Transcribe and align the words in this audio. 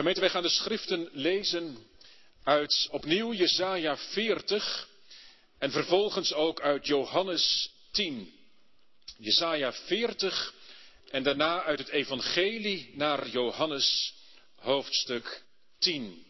Gemeente, 0.00 0.20
wij 0.20 0.30
gaan 0.30 0.42
de 0.42 0.48
schriften 0.48 1.08
lezen 1.12 1.78
uit 2.44 2.88
opnieuw 2.90 3.32
Jesaja 3.32 3.96
40 3.96 4.88
en 5.58 5.70
vervolgens 5.70 6.32
ook 6.32 6.60
uit 6.60 6.86
Johannes 6.86 7.70
10. 7.90 8.32
Jesaja 9.18 9.72
40 9.72 10.54
en 11.10 11.22
daarna 11.22 11.62
uit 11.62 11.78
het 11.78 11.88
Evangelie 11.88 12.90
naar 12.94 13.28
Johannes 13.28 14.14
hoofdstuk 14.56 15.42
10. 15.78 16.24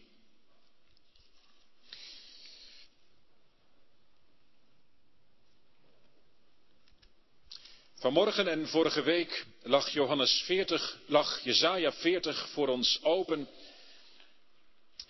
Vanmorgen 8.01 8.47
en 8.47 8.67
vorige 8.67 9.01
week 9.01 9.45
lag 9.63 9.89
Johannes 9.89 10.41
40, 10.45 10.97
lag 11.05 11.39
Jesaja 11.43 11.91
40 11.91 12.49
voor 12.49 12.67
ons 12.67 12.99
open. 13.03 13.47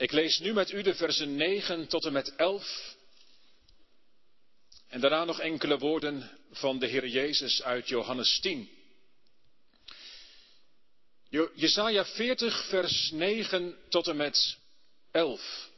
Ik 0.01 0.11
lees 0.11 0.39
nu 0.39 0.53
met 0.53 0.71
u 0.71 0.81
de 0.81 0.95
versen 0.95 1.35
9 1.35 1.87
tot 1.87 2.05
en 2.05 2.13
met 2.13 2.35
11. 2.35 2.95
En 4.87 5.01
daarna 5.01 5.23
nog 5.23 5.39
enkele 5.39 5.77
woorden 5.77 6.39
van 6.51 6.79
de 6.79 6.87
Heer 6.87 7.07
Jezus 7.07 7.61
uit 7.61 7.87
Johannes 7.87 8.39
10. 8.39 8.69
Jesaja 11.55 12.05
40, 12.05 12.67
vers 12.69 13.11
9 13.11 13.77
tot 13.89 14.07
en 14.07 14.15
met 14.15 14.57
11. 15.11 15.69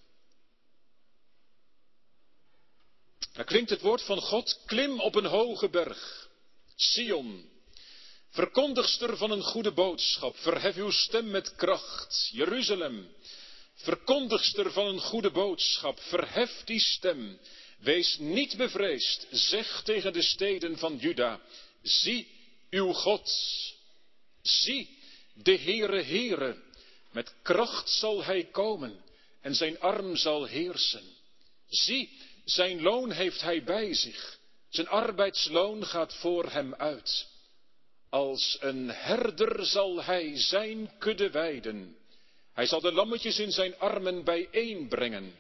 Daar 3.34 3.45
klinkt 3.45 3.70
het 3.70 3.81
woord 3.81 4.02
van 4.02 4.22
God, 4.22 4.62
klim 4.66 5.00
op 5.00 5.16
een 5.16 5.26
hoge 5.26 5.70
berg 5.70 6.30
Sion, 6.76 7.50
verkondigster 8.30 9.17
van 9.17 9.31
een 9.31 9.44
goede 9.44 9.72
boodschap, 9.72 10.38
verhef 10.38 10.76
uw 10.76 10.92
stem 10.92 11.31
met 11.31 11.55
kracht. 11.55 12.30
Jeruzalem, 12.31 13.16
verkondigster 13.84 14.72
van 14.72 14.86
een 14.86 15.00
goede 15.00 15.31
boodschap, 15.31 16.00
verhef 16.00 16.64
die 16.66 16.80
stem. 16.80 17.39
Wees 17.80 18.17
niet 18.17 18.58
bevreesd, 18.58 19.28
zeg 19.31 19.81
tegen 19.84 20.14
de 20.14 20.22
steden 20.22 20.78
van 20.78 20.98
Juda, 20.98 21.42
zie 21.81 22.28
uw 22.70 22.94
God. 22.94 23.31
Zie, 24.42 24.98
de 25.34 25.58
Heere 25.58 26.02
Heere, 26.02 26.61
met 27.11 27.34
kracht 27.42 27.89
zal 27.89 28.23
hij 28.23 28.44
komen 28.44 29.04
en 29.42 29.56
zijn 29.56 29.80
arm 29.80 30.16
zal 30.16 30.45
heersen. 30.45 31.04
Zie, 31.70 32.09
zijn 32.45 32.81
loon 32.81 33.11
heeft 33.11 33.42
hij 33.42 33.64
bij 33.64 33.94
zich 33.94 34.42
zijn 34.73 34.88
arbeidsloon 34.88 35.86
gaat 35.86 36.14
voor 36.14 36.52
hem 36.52 36.76
uit. 36.76 37.28
Als 38.09 38.58
een 38.59 38.89
herder 38.89 39.66
zal 39.66 40.04
hij 40.04 40.31
zijn 40.36 40.92
kudde 41.00 41.30
weiden. 41.30 41.95
Hij 42.54 42.66
zal 42.66 42.82
de 42.82 42.92
lammetjes 42.92 43.40
in 43.40 43.52
zijn 43.52 43.78
armen 43.78 44.23
bijeenbrengen 44.23 45.36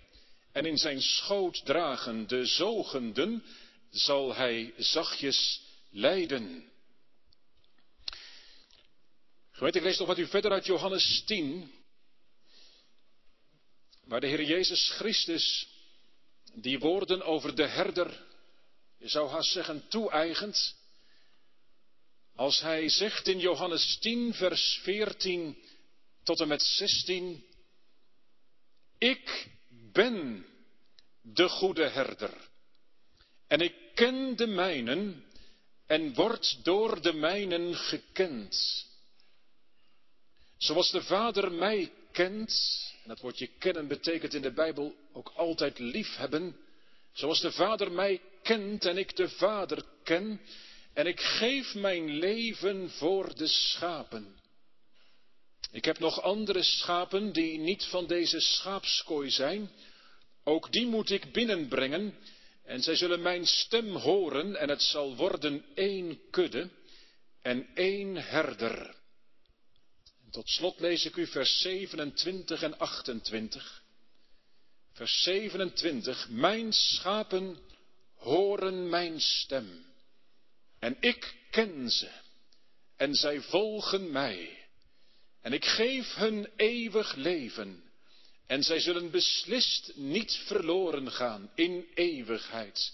en 0.51 0.65
in 0.65 0.77
zijn 0.77 1.01
schoot 1.01 1.65
dragen. 1.65 2.27
De 2.27 2.45
zogenden 2.45 3.43
zal 3.91 4.35
hij 4.35 4.73
zachtjes 4.77 5.61
leiden. 5.89 6.71
Gemeente, 9.51 9.77
ik 9.77 9.83
lees 9.83 9.97
nog 9.97 10.07
wat 10.07 10.17
u 10.17 10.27
verder 10.27 10.51
uit 10.51 10.65
Johannes 10.65 11.23
10, 11.25 11.71
waar 14.03 14.21
de 14.21 14.27
Heer 14.27 14.43
Jezus 14.43 14.89
Christus 14.89 15.67
die 16.53 16.79
woorden 16.79 17.21
over 17.21 17.55
de 17.55 17.67
herder 17.67 18.31
je 19.03 19.09
zou 19.09 19.29
haast 19.29 19.51
zeggen 19.51 19.87
toe-eigend, 19.87 20.75
als 22.35 22.59
hij 22.61 22.89
zegt 22.89 23.27
in 23.27 23.39
Johannes 23.39 23.97
10, 23.99 24.33
vers 24.33 24.79
14 24.83 25.57
tot 26.23 26.39
en 26.39 26.47
met 26.47 26.61
16, 26.61 27.43
ik 28.97 29.47
ben 29.69 30.45
de 31.21 31.49
goede 31.49 31.89
herder 31.89 32.51
en 33.47 33.59
ik 33.59 33.75
ken 33.93 34.35
de 34.35 34.47
mijnen 34.47 35.23
en 35.85 36.13
word 36.13 36.59
door 36.63 37.01
de 37.01 37.13
mijnen 37.13 37.75
gekend. 37.75 38.85
Zoals 40.57 40.91
de 40.91 41.01
Vader 41.01 41.51
mij 41.51 41.91
kent, 42.11 42.51
en 43.03 43.09
dat 43.09 43.19
woordje 43.19 43.47
kennen 43.47 43.87
betekent 43.87 44.33
in 44.33 44.41
de 44.41 44.51
Bijbel 44.51 44.95
ook 45.11 45.31
altijd 45.35 45.79
liefhebben, 45.79 46.55
zoals 47.11 47.41
de 47.41 47.51
Vader 47.51 47.91
mij 47.91 48.21
kent 48.43 48.85
en 48.85 48.97
ik 48.97 49.15
de 49.15 49.29
Vader 49.29 49.85
ken, 50.03 50.41
en 50.93 51.07
ik 51.07 51.19
geef 51.19 51.73
mijn 51.73 52.09
leven 52.09 52.89
voor 52.89 53.35
de 53.35 53.47
schapen. 53.47 54.41
Ik 55.73 55.85
heb 55.85 55.99
nog 55.99 56.21
andere 56.21 56.63
schapen 56.63 57.31
die 57.31 57.57
niet 57.57 57.85
van 57.85 58.07
deze 58.07 58.39
schaapskooi 58.39 59.29
zijn. 59.29 59.71
Ook 60.43 60.71
die 60.71 60.85
moet 60.85 61.09
ik 61.09 61.31
binnenbrengen 61.31 62.17
en 62.63 62.81
zij 62.81 62.95
zullen 62.95 63.21
mijn 63.21 63.47
stem 63.47 63.95
horen 63.95 64.55
en 64.55 64.69
het 64.69 64.81
zal 64.81 65.15
worden 65.15 65.65
één 65.73 66.19
kudde 66.29 66.69
en 67.41 67.67
één 67.73 68.15
herder. 68.15 68.95
En 70.25 70.31
tot 70.31 70.49
slot 70.49 70.79
lees 70.79 71.05
ik 71.05 71.15
u 71.15 71.27
vers 71.27 71.61
27 71.61 72.61
en 72.61 72.77
28. 72.77 73.83
Vers 74.91 75.23
27. 75.23 76.29
Mijn 76.29 76.73
schapen 76.73 77.57
horen 78.15 78.89
mijn 78.89 79.21
stem. 79.21 79.85
En 80.79 80.97
ik 80.99 81.35
ken 81.51 81.89
ze. 81.89 82.09
En 82.95 83.13
zij 83.13 83.41
volgen 83.41 84.11
mij. 84.11 84.62
En 85.43 85.53
ik 85.53 85.65
geef 85.65 86.13
hun 86.13 86.49
eeuwig 86.55 87.15
leven. 87.15 87.83
En 88.47 88.63
zij 88.63 88.79
zullen 88.79 89.11
beslist 89.11 89.91
niet 89.95 90.35
verloren 90.45 91.11
gaan 91.11 91.51
in 91.55 91.87
eeuwigheid. 91.93 92.93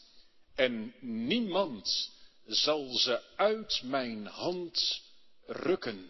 En 0.55 0.93
niemand 0.99 2.11
zal 2.45 2.97
ze 2.97 3.21
uit 3.35 3.81
mijn 3.83 4.25
hand 4.25 5.01
rukken. 5.45 6.09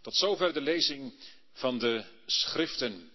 Tot 0.00 0.16
zover 0.16 0.52
de 0.52 0.60
lezing 0.60 1.14
van 1.52 1.78
de 1.78 2.04
schriften. 2.26 3.10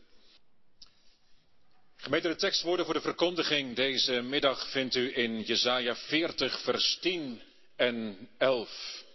Gemeente, 1.95 2.27
de 2.27 2.35
tekstwoorden 2.35 2.85
voor 2.85 2.93
de 2.93 3.01
verkondiging 3.01 3.75
deze 3.75 4.21
middag 4.21 4.71
vindt 4.71 4.95
u 4.95 5.17
in 5.17 5.41
Jesaja 5.41 5.95
40, 5.95 6.61
vers 6.61 6.97
10 7.01 7.41
en 7.75 8.29
11. 8.37 9.07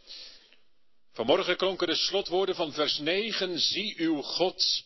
Vanmorgen 1.14 1.56
klonken 1.56 1.86
de 1.86 1.94
slotwoorden 1.94 2.54
van 2.54 2.72
vers 2.72 2.98
9, 2.98 3.58
zie 3.58 3.94
uw 3.98 4.22
God. 4.22 4.82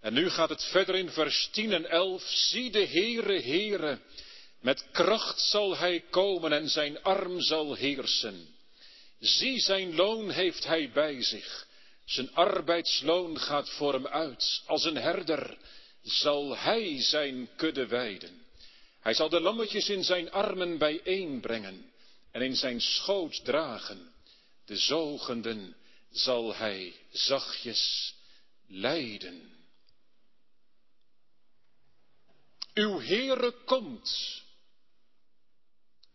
En 0.00 0.12
nu 0.12 0.30
gaat 0.30 0.48
het 0.48 0.64
verder 0.64 0.94
in 0.94 1.10
vers 1.10 1.48
10 1.52 1.72
en 1.72 1.90
11, 1.90 2.22
zie 2.22 2.70
de 2.70 2.86
Heere, 2.86 3.40
Heere, 3.40 3.98
met 4.60 4.86
kracht 4.90 5.40
zal 5.40 5.76
hij 5.76 6.04
komen 6.10 6.52
en 6.52 6.68
zijn 6.68 7.02
arm 7.02 7.40
zal 7.40 7.74
heersen. 7.74 8.46
Zie, 9.20 9.60
zijn 9.60 9.94
loon 9.94 10.30
heeft 10.30 10.64
hij 10.64 10.90
bij 10.90 11.22
zich. 11.22 11.66
Zijn 12.04 12.34
arbeidsloon 12.34 13.38
gaat 13.38 13.70
voor 13.70 13.92
hem 13.92 14.06
uit, 14.06 14.62
als 14.66 14.84
een 14.84 14.96
herder 14.96 15.58
zal 16.02 16.56
hij 16.56 17.02
zijn 17.02 17.48
kudde 17.56 17.86
weiden. 17.86 18.42
Hij 19.00 19.14
zal 19.14 19.28
de 19.28 19.40
lammetjes 19.40 19.88
in 19.88 20.04
zijn 20.04 20.30
armen 20.30 20.78
bijeenbrengen 20.78 21.92
en 22.30 22.42
in 22.42 22.56
zijn 22.56 22.80
schoot 22.80 23.44
dragen. 23.44 24.11
De 24.72 24.78
zogenden 24.78 25.76
zal 26.10 26.54
hij 26.54 26.94
zachtjes 27.10 28.14
leiden. 28.66 29.66
Uw 32.74 33.00
Heere 33.00 33.52
komt. 33.64 34.42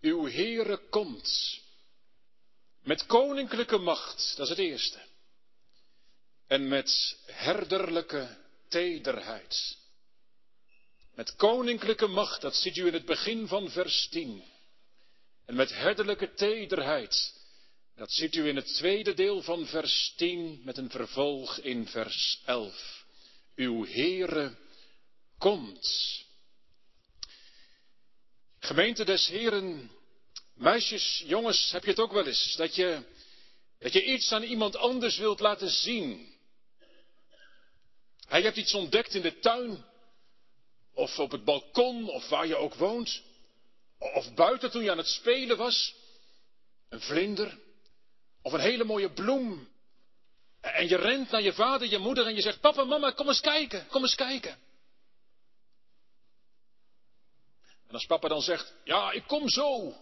Uw 0.01 0.29
Heere 0.29 0.78
komt. 0.90 1.59
Met 2.84 3.06
koninklijke 3.06 3.78
macht, 3.78 4.33
dat 4.38 4.45
is 4.45 4.50
het 4.50 4.65
eerste. 4.65 5.01
En 6.48 6.68
met 6.68 7.18
herderlijke 7.25 8.38
tederheid. 8.68 9.77
Met 11.15 11.36
koninklijke 11.36 12.07
macht, 12.07 12.42
dat 12.42 12.56
ziet 12.56 12.77
u 12.77 12.88
in 12.88 12.94
het 12.94 13.06
begin 13.06 13.48
van 13.48 13.69
vers 13.69 14.07
10. 14.07 14.44
En 15.45 15.56
met 15.56 15.69
herderlijke 15.69 16.33
tederheid, 16.33 17.37
dat 17.97 18.11
ziet 18.11 18.35
u 18.35 18.47
in 18.47 18.55
het 18.55 18.73
tweede 18.73 19.13
deel 19.13 19.41
van 19.41 19.65
vers 19.65 20.13
10 20.15 20.61
met 20.63 20.77
een 20.77 20.89
vervolg 20.89 21.57
in 21.57 21.88
vers 21.88 22.41
11. 22.45 23.05
Uw 23.55 23.85
Heere 23.85 24.57
komt. 25.38 26.25
Gemeente 28.59 29.05
des 29.05 29.27
Heren, 29.27 29.91
meisjes, 30.53 31.23
jongens, 31.25 31.71
heb 31.71 31.83
je 31.83 31.89
het 31.89 31.99
ook 31.99 32.11
wel 32.11 32.27
eens? 32.27 32.55
Dat 32.55 32.75
je, 32.75 33.03
dat 33.79 33.94
je 33.94 34.03
iets 34.03 34.31
aan 34.31 34.43
iemand 34.43 34.75
anders 34.75 35.17
wilt 35.17 35.39
laten 35.39 35.69
zien. 35.69 36.35
Hij 38.27 38.41
hebt 38.41 38.57
iets 38.57 38.73
ontdekt 38.73 39.13
in 39.13 39.21
de 39.21 39.39
tuin, 39.39 39.85
of 40.93 41.19
op 41.19 41.31
het 41.31 41.43
balkon, 41.43 42.09
of 42.09 42.29
waar 42.29 42.47
je 42.47 42.55
ook 42.55 42.73
woont, 42.73 43.21
of 44.00 44.33
buiten 44.33 44.71
toen 44.71 44.83
je 44.83 44.91
aan 44.91 44.97
het 44.97 45.07
spelen 45.07 45.57
was. 45.57 45.95
Een 46.89 47.01
vlinder, 47.01 47.65
of 48.47 48.53
een 48.53 48.59
hele 48.59 48.83
mooie 48.83 49.11
bloem. 49.11 49.69
En 50.61 50.88
je 50.88 50.95
rent 50.95 51.31
naar 51.31 51.41
je 51.41 51.53
vader, 51.53 51.88
je 51.88 51.97
moeder 51.97 52.25
en 52.25 52.35
je 52.35 52.41
zegt, 52.41 52.59
papa, 52.59 52.83
mama, 52.83 53.11
kom 53.11 53.27
eens 53.27 53.39
kijken, 53.39 53.88
kom 53.88 54.01
eens 54.01 54.15
kijken. 54.15 54.57
En 57.88 57.94
als 57.94 58.05
papa 58.05 58.27
dan 58.27 58.41
zegt, 58.41 58.73
ja, 58.83 59.11
ik 59.11 59.23
kom 59.27 59.49
zo. 59.49 59.79
Dan 59.81 59.95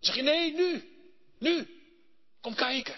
zeg 0.00 0.14
je, 0.14 0.22
nee, 0.22 0.52
nu, 0.52 0.96
nu, 1.38 1.82
kom 2.40 2.54
kijken. 2.54 2.96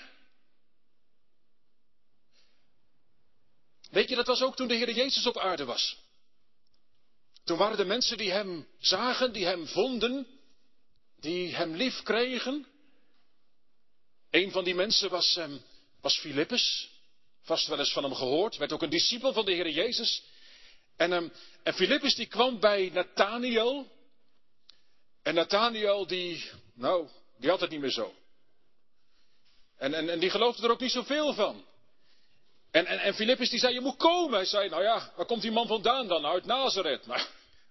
Weet 3.90 4.08
je, 4.08 4.14
dat 4.14 4.26
was 4.26 4.42
ook 4.42 4.56
toen 4.56 4.68
de 4.68 4.74
Heer 4.74 4.92
Jezus 4.92 5.26
op 5.26 5.38
aarde 5.38 5.64
was. 5.64 5.96
Toen 7.44 7.58
waren 7.58 7.76
de 7.76 7.84
mensen 7.84 8.16
die 8.16 8.30
hem 8.30 8.68
zagen, 8.78 9.32
die 9.32 9.44
hem 9.44 9.66
vonden, 9.66 10.26
die 11.16 11.54
hem 11.54 11.74
lief 11.74 12.02
kregen. 12.02 12.74
Een 14.36 14.50
van 14.50 14.64
die 14.64 14.74
mensen 14.74 15.10
was, 15.10 15.36
um, 15.36 15.62
was 16.00 16.18
Filippus. 16.18 16.90
Vast 17.42 17.66
wel 17.66 17.78
eens 17.78 17.92
van 17.92 18.02
hem 18.02 18.14
gehoord. 18.14 18.56
Werd 18.56 18.72
ook 18.72 18.82
een 18.82 18.90
discipel 18.90 19.32
van 19.32 19.44
de 19.44 19.52
Heer 19.52 19.68
Jezus. 19.68 20.22
En, 20.96 21.12
um, 21.12 21.32
en 21.62 21.74
Filippus 21.74 22.14
die 22.14 22.26
kwam 22.26 22.60
bij 22.60 22.90
Nathaniel. 22.92 23.86
En 25.22 25.34
Nathaniel 25.34 26.06
die, 26.06 26.50
nou, 26.74 27.08
die 27.38 27.50
had 27.50 27.60
het 27.60 27.70
niet 27.70 27.80
meer 27.80 27.90
zo. 27.90 28.14
En, 29.76 29.94
en, 29.94 30.08
en 30.08 30.18
die 30.18 30.30
geloofde 30.30 30.62
er 30.62 30.70
ook 30.70 30.80
niet 30.80 30.90
zoveel 30.90 31.34
van. 31.34 31.64
En, 32.70 32.86
en, 32.86 32.98
en 32.98 33.14
Filippus 33.14 33.50
die 33.50 33.58
zei, 33.58 33.74
je 33.74 33.80
moet 33.80 33.96
komen. 33.96 34.34
Hij 34.34 34.46
zei, 34.46 34.68
nou 34.68 34.82
ja, 34.82 35.12
waar 35.16 35.26
komt 35.26 35.42
die 35.42 35.52
man 35.52 35.66
vandaan 35.66 36.08
dan? 36.08 36.26
Uit 36.26 36.44
Nazareth. 36.44 37.06
Nou, 37.06 37.20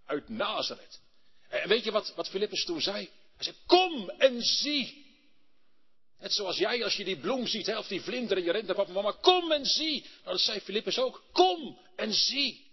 uit 0.06 0.30
Nazareth. 0.30 1.02
En 1.50 1.70
weet 1.70 1.84
je 1.84 1.92
wat, 1.92 2.14
wat 2.16 2.30
Filippus 2.30 2.66
toen 2.66 2.82
zei? 2.82 3.10
Hij 3.36 3.44
zei, 3.44 3.56
kom 3.66 4.10
en 4.10 4.42
zie. 4.42 5.05
Net 6.26 6.34
zoals 6.34 6.58
jij 6.58 6.84
als 6.84 6.96
je 6.96 7.04
die 7.04 7.20
bloem 7.20 7.48
ziet, 7.48 7.66
hè, 7.66 7.78
of 7.78 7.88
die 7.88 8.02
vlinder 8.02 8.38
en 8.38 8.44
je 8.44 8.52
rent 8.52 8.66
naar 8.66 8.76
papa 8.76 8.92
mama, 8.92 9.12
kom 9.12 9.52
en 9.52 9.66
zie. 9.66 10.02
Nou, 10.02 10.24
dat 10.24 10.40
zei 10.40 10.60
Filippus 10.60 11.00
ook, 11.00 11.24
kom 11.32 11.80
en 11.96 12.14
zie. 12.14 12.72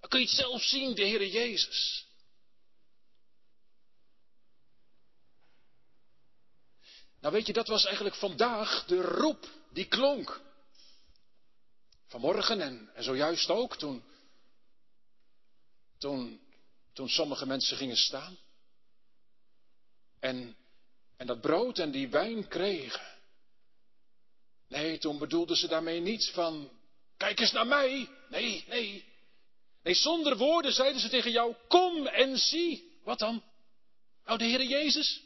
Dan 0.00 0.10
kun 0.10 0.20
je 0.20 0.26
het 0.26 0.34
zelf 0.34 0.62
zien, 0.62 0.94
de 0.94 1.02
Heere 1.02 1.30
Jezus. 1.30 2.06
Nou 7.20 7.34
weet 7.34 7.46
je, 7.46 7.52
dat 7.52 7.68
was 7.68 7.84
eigenlijk 7.84 8.16
vandaag 8.16 8.84
de 8.84 9.00
roep 9.00 9.48
die 9.70 9.86
klonk. 9.86 10.40
Vanmorgen 12.06 12.60
en, 12.60 12.90
en 12.94 13.02
zojuist 13.02 13.50
ook 13.50 13.76
toen, 13.76 14.04
toen, 15.98 16.40
toen 16.92 17.08
sommige 17.08 17.46
mensen 17.46 17.76
gingen 17.76 17.96
staan. 17.96 18.38
En, 20.20 20.56
en 21.22 21.28
dat 21.28 21.40
brood 21.40 21.78
en 21.78 21.90
die 21.90 22.08
wijn 22.08 22.48
kregen. 22.48 23.06
Nee, 24.68 24.98
toen 24.98 25.18
bedoelden 25.18 25.56
ze 25.56 25.68
daarmee 25.68 26.00
niet 26.00 26.30
van, 26.34 26.70
kijk 27.16 27.40
eens 27.40 27.52
naar 27.52 27.66
mij. 27.66 28.08
Nee, 28.28 28.64
nee. 28.68 29.04
Nee, 29.82 29.94
zonder 29.94 30.36
woorden 30.36 30.72
zeiden 30.72 31.00
ze 31.00 31.08
tegen 31.08 31.30
jou, 31.30 31.54
kom 31.68 32.06
en 32.06 32.38
zie. 32.38 32.98
Wat 33.04 33.18
dan? 33.18 33.42
Nou, 34.24 34.38
de 34.38 34.44
Heer 34.44 34.62
Jezus. 34.62 35.22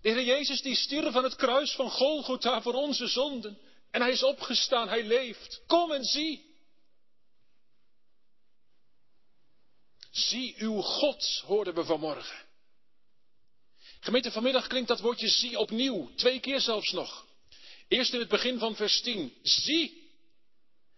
De 0.00 0.08
Heer 0.08 0.24
Jezus 0.24 0.62
die 0.62 0.76
stierf 0.76 1.16
aan 1.16 1.24
het 1.24 1.36
kruis 1.36 1.72
van 1.72 1.90
Golgotha 1.90 2.62
voor 2.62 2.74
onze 2.74 3.06
zonden. 3.06 3.58
En 3.90 4.00
hij 4.00 4.10
is 4.10 4.22
opgestaan, 4.22 4.88
hij 4.88 5.04
leeft. 5.04 5.62
Kom 5.66 5.92
en 5.92 6.04
zie. 6.04 6.56
Zie 10.10 10.54
uw 10.58 10.80
God, 10.80 11.42
hoorden 11.46 11.74
we 11.74 11.84
vanmorgen. 11.84 12.52
Gemeente, 14.04 14.30
vanmiddag 14.30 14.66
klinkt 14.66 14.88
dat 14.88 15.00
woordje 15.00 15.28
zie 15.28 15.58
opnieuw, 15.58 16.14
twee 16.14 16.40
keer 16.40 16.60
zelfs 16.60 16.92
nog. 16.92 17.26
Eerst 17.88 18.12
in 18.12 18.18
het 18.18 18.28
begin 18.28 18.58
van 18.58 18.76
vers 18.76 19.00
10, 19.00 19.34
zie. 19.42 20.12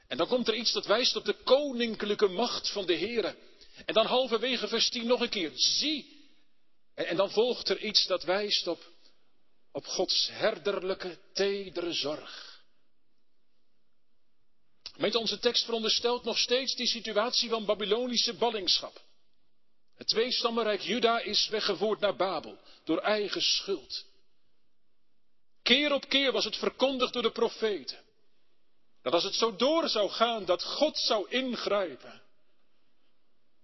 En 0.09 0.17
dan 0.17 0.27
komt 0.29 0.49
er 0.49 0.55
iets 0.55 0.73
dat 0.73 0.87
wijst 0.87 1.17
op 1.17 1.25
de 1.25 1.43
koninklijke 1.43 2.29
macht 2.29 2.71
van 2.71 2.87
de 2.87 2.97
Heere. 2.97 3.37
En 3.85 3.95
dan 3.95 4.07
halverwege 4.07 4.69
vers 4.69 4.89
10 4.89 5.07
nog 5.07 5.21
een 5.21 5.29
keer, 5.29 5.53
zie. 5.55 6.29
En, 6.95 7.07
en 7.07 7.17
dan 7.17 7.31
volgt 7.31 7.69
er 7.69 7.79
iets 7.79 8.07
dat 8.07 8.23
wijst 8.23 8.67
op, 8.67 8.93
op 9.73 9.87
Gods 9.87 10.29
herderlijke, 10.33 11.19
tedere 11.33 11.93
zorg. 11.93 12.63
Gemeente, 14.93 15.19
onze 15.19 15.39
tekst 15.39 15.65
veronderstelt 15.65 16.25
nog 16.25 16.39
steeds 16.39 16.75
die 16.75 16.87
situatie 16.87 17.49
van 17.49 17.65
Babylonische 17.65 18.35
ballingschap. 18.35 19.06
Het 19.97 20.09
tweestammenrijk 20.09 20.81
Juda 20.81 21.21
is 21.21 21.49
weggevoerd 21.49 22.01
naar 22.01 22.17
Babel 22.17 22.59
door 22.85 22.99
eigen 22.99 23.43
schuld. 23.43 24.05
Keer 25.63 25.93
op 25.93 26.09
keer 26.09 26.33
was 26.33 26.45
het 26.45 26.57
verkondigd 26.57 27.13
door 27.13 27.23
de 27.23 27.31
profeten. 27.31 28.05
Dat 29.03 29.13
als 29.13 29.25
het 29.25 29.35
zo 29.35 29.57
door 29.57 29.89
zou 29.89 30.11
gaan, 30.11 30.45
dat 30.45 30.65
God 30.65 30.99
zou 30.99 31.31
ingrijpen. 31.31 32.23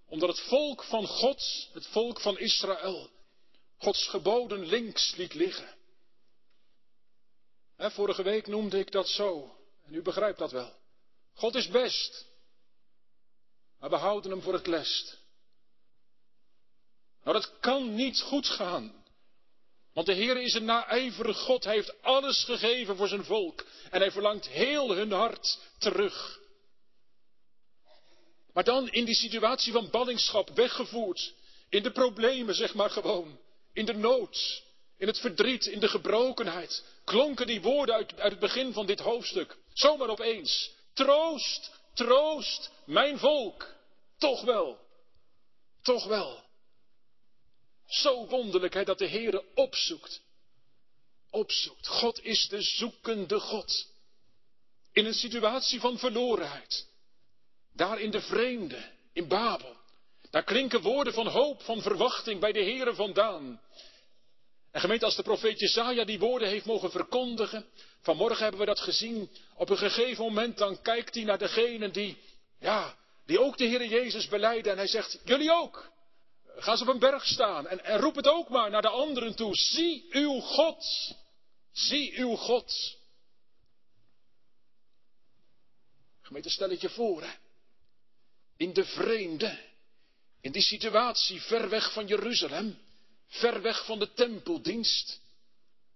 Omdat 0.06 0.28
het 0.28 0.40
volk 0.40 0.84
van 0.84 1.06
God, 1.06 1.68
het 1.72 1.86
volk 1.86 2.20
van 2.20 2.38
Israël, 2.38 3.10
Gods 3.78 4.08
geboden 4.08 4.66
links 4.66 5.14
liet 5.16 5.34
liggen. 5.34 5.74
vorige 7.76 8.22
week 8.22 8.46
noemde 8.46 8.78
ik 8.78 8.90
dat 8.90 9.08
zo. 9.08 9.56
En 9.84 9.94
u 9.94 10.02
begrijpt 10.02 10.38
dat 10.38 10.50
wel. 10.50 10.72
God 11.34 11.54
is 11.54 11.68
best. 11.68 12.26
Maar 13.78 13.90
we 13.90 13.96
houden 13.96 14.30
hem 14.30 14.42
voor 14.42 14.52
het 14.52 14.66
lest. 14.66 15.21
Nou, 17.24 17.36
dat 17.36 17.52
kan 17.60 17.94
niet 17.94 18.20
goed 18.20 18.46
gaan. 18.46 19.02
Want 19.92 20.06
de 20.06 20.12
Heer 20.12 20.36
is 20.36 20.54
een 20.54 20.64
naijverige 20.64 21.40
God. 21.40 21.64
Hij 21.64 21.74
heeft 21.74 22.02
alles 22.02 22.44
gegeven 22.44 22.96
voor 22.96 23.08
zijn 23.08 23.24
volk. 23.24 23.64
En 23.90 24.00
hij 24.00 24.10
verlangt 24.10 24.48
heel 24.48 24.94
hun 24.94 25.12
hart 25.12 25.58
terug. 25.78 26.40
Maar 28.52 28.64
dan 28.64 28.88
in 28.88 29.04
die 29.04 29.14
situatie 29.14 29.72
van 29.72 29.90
ballingschap 29.90 30.50
weggevoerd. 30.50 31.34
In 31.68 31.82
de 31.82 31.90
problemen, 31.90 32.54
zeg 32.54 32.74
maar 32.74 32.90
gewoon. 32.90 33.38
In 33.72 33.84
de 33.84 33.94
nood. 33.94 34.62
In 34.98 35.06
het 35.06 35.18
verdriet, 35.18 35.66
in 35.66 35.80
de 35.80 35.88
gebrokenheid. 35.88 36.84
Klonken 37.04 37.46
die 37.46 37.62
woorden 37.62 37.94
uit, 37.94 38.20
uit 38.20 38.30
het 38.30 38.40
begin 38.40 38.72
van 38.72 38.86
dit 38.86 39.00
hoofdstuk. 39.00 39.56
Zomaar 39.72 40.08
opeens. 40.08 40.70
Troost, 40.92 41.70
troost, 41.94 42.70
mijn 42.84 43.18
volk. 43.18 43.74
Toch 44.18 44.42
wel. 44.42 44.78
Toch 45.82 46.04
wel. 46.04 46.44
Zo 47.92 48.26
wonderlijk 48.26 48.74
hè, 48.74 48.84
dat 48.84 48.98
de 48.98 49.08
Heere 49.08 49.44
opzoekt. 49.54 50.20
Opzoekt. 51.30 51.86
God 51.86 52.24
is 52.24 52.48
de 52.48 52.62
zoekende 52.62 53.40
God. 53.40 53.86
In 54.92 55.06
een 55.06 55.14
situatie 55.14 55.80
van 55.80 55.98
verlorenheid. 55.98 56.86
Daar 57.72 58.00
in 58.00 58.10
de 58.10 58.20
vreemde, 58.20 58.90
in 59.12 59.28
Babel. 59.28 59.76
Daar 60.30 60.44
klinken 60.44 60.80
woorden 60.80 61.12
van 61.12 61.26
hoop, 61.26 61.62
van 61.62 61.82
verwachting 61.82 62.40
bij 62.40 62.52
de 62.52 62.62
Heere 62.62 62.94
vandaan. 62.94 63.60
En 64.70 64.80
gemeente, 64.80 65.04
als 65.04 65.16
de 65.16 65.22
profeet 65.22 65.60
Jezaja 65.60 66.04
die 66.04 66.18
woorden 66.18 66.48
heeft 66.48 66.66
mogen 66.66 66.90
verkondigen, 66.90 67.66
vanmorgen 68.00 68.42
hebben 68.42 68.60
we 68.60 68.66
dat 68.66 68.80
gezien, 68.80 69.30
op 69.56 69.70
een 69.70 69.78
gegeven 69.78 70.24
moment 70.24 70.58
dan 70.58 70.82
kijkt 70.82 71.14
hij 71.14 71.24
naar 71.24 71.38
degene 71.38 71.90
die, 71.90 72.18
ja, 72.58 72.96
die 73.26 73.40
ook 73.40 73.58
de 73.58 73.64
Heer 73.64 73.86
Jezus 73.86 74.28
beleiden 74.28 74.72
en 74.72 74.78
hij 74.78 74.86
zegt, 74.86 75.18
jullie 75.24 75.52
ook. 75.52 75.91
Ga 76.62 76.70
eens 76.70 76.80
op 76.80 76.88
een 76.88 76.98
berg 76.98 77.26
staan 77.26 77.66
en, 77.66 77.84
en 77.84 77.98
roep 77.98 78.14
het 78.14 78.28
ook 78.28 78.48
maar 78.48 78.70
naar 78.70 78.82
de 78.82 78.88
anderen 78.88 79.34
toe. 79.34 79.56
Zie 79.56 80.06
uw 80.10 80.40
God. 80.40 81.14
Zie 81.72 82.18
uw 82.18 82.36
God. 82.36 82.96
Gemeente, 86.20 86.50
stel 86.50 86.70
het 86.70 86.80
je 86.80 86.88
voor, 86.90 87.22
hè. 87.22 87.34
In 88.56 88.72
de 88.72 88.84
vreemde, 88.84 89.58
in 90.40 90.52
die 90.52 90.62
situatie 90.62 91.40
ver 91.40 91.68
weg 91.68 91.92
van 91.92 92.06
Jeruzalem, 92.06 92.78
ver 93.28 93.62
weg 93.62 93.84
van 93.84 93.98
de 93.98 94.12
tempeldienst. 94.12 95.20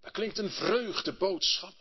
Daar 0.01 0.11
klinkt 0.11 0.37
een 0.37 0.51
vreugdeboodschap. 0.51 1.73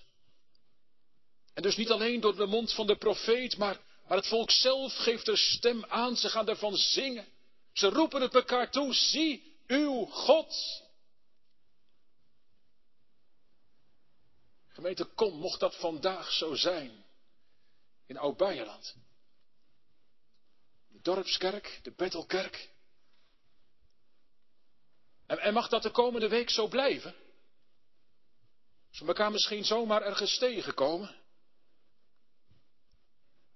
En 1.54 1.62
dus 1.62 1.76
niet 1.76 1.90
alleen 1.90 2.20
door 2.20 2.36
de 2.36 2.46
mond 2.46 2.72
van 2.72 2.86
de 2.86 2.96
profeet, 2.96 3.56
maar, 3.56 3.80
maar 4.08 4.16
het 4.16 4.26
volk 4.26 4.50
zelf 4.50 4.94
geeft 4.96 5.28
er 5.28 5.38
stem 5.38 5.84
aan. 5.84 6.16
Ze 6.16 6.28
gaan 6.28 6.48
ervan 6.48 6.76
zingen. 6.76 7.34
Ze 7.76 7.88
roepen 7.88 8.20
het 8.20 8.34
elkaar 8.34 8.70
toe, 8.70 8.94
zie 8.94 9.58
uw 9.66 10.04
God. 10.04 10.82
Gemeente, 14.68 15.04
kom, 15.04 15.38
mocht 15.38 15.60
dat 15.60 15.76
vandaag 15.76 16.32
zo 16.32 16.54
zijn 16.54 17.04
in 18.06 18.16
Oud-Beierland. 18.16 18.96
De 20.88 21.00
dorpskerk, 21.00 21.80
de 21.82 21.92
Bettelkerk. 21.92 22.70
En, 25.26 25.38
en 25.38 25.52
mag 25.52 25.68
dat 25.68 25.82
de 25.82 25.90
komende 25.90 26.28
week 26.28 26.50
zo 26.50 26.68
blijven? 26.68 27.14
Als 28.88 28.98
we 28.98 29.06
elkaar 29.06 29.30
misschien 29.30 29.64
zomaar 29.64 30.02
ergens 30.02 30.38
tegenkomen. 30.38 31.14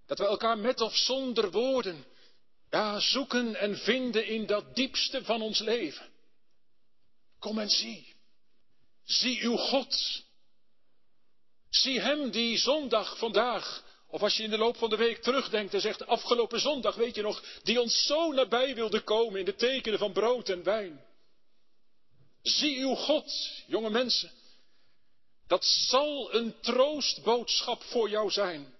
Dat 0.07 0.19
we 0.19 0.27
elkaar 0.27 0.59
met 0.59 0.81
of 0.81 0.97
zonder 0.97 1.51
woorden 1.51 2.05
ja, 2.71 3.01
zoeken 3.01 3.55
en 3.55 3.77
vinden 3.79 4.27
in 4.27 4.47
dat 4.47 4.75
diepste 4.75 5.25
van 5.25 5.43
ons 5.43 5.59
leven. 5.59 6.09
Kom 7.39 7.59
en 7.59 7.71
zie. 7.71 8.15
Zie 9.05 9.43
uw 9.43 9.57
God. 9.57 10.23
Zie 11.71 12.01
hem 12.01 12.31
die 12.31 12.59
zondag 12.59 13.19
vandaag, 13.19 13.85
of 14.07 14.23
als 14.23 14.37
je 14.37 14.43
in 14.43 14.51
de 14.51 14.59
loop 14.59 14.77
van 14.77 14.91
de 14.91 14.97
week 14.97 15.23
terugdenkt 15.23 15.75
en 15.75 15.81
zegt, 15.81 16.07
afgelopen 16.07 16.61
zondag, 16.61 16.95
weet 16.95 17.15
je 17.15 17.23
nog, 17.23 17.45
die 17.63 17.81
ons 17.81 18.07
zo 18.07 18.33
nabij 18.33 18.75
wilde 18.75 19.01
komen 19.01 19.39
in 19.39 19.45
de 19.45 19.55
tekenen 19.55 19.99
van 19.99 20.13
brood 20.13 20.49
en 20.49 20.63
wijn. 20.63 21.05
Zie 22.43 22.79
uw 22.79 22.95
God, 22.95 23.33
jonge 23.67 23.91
mensen. 23.91 24.31
Dat 25.47 25.65
zal 25.65 26.35
een 26.35 26.61
troostboodschap 26.61 27.83
voor 27.83 28.11
jou 28.11 28.31
zijn. 28.31 28.75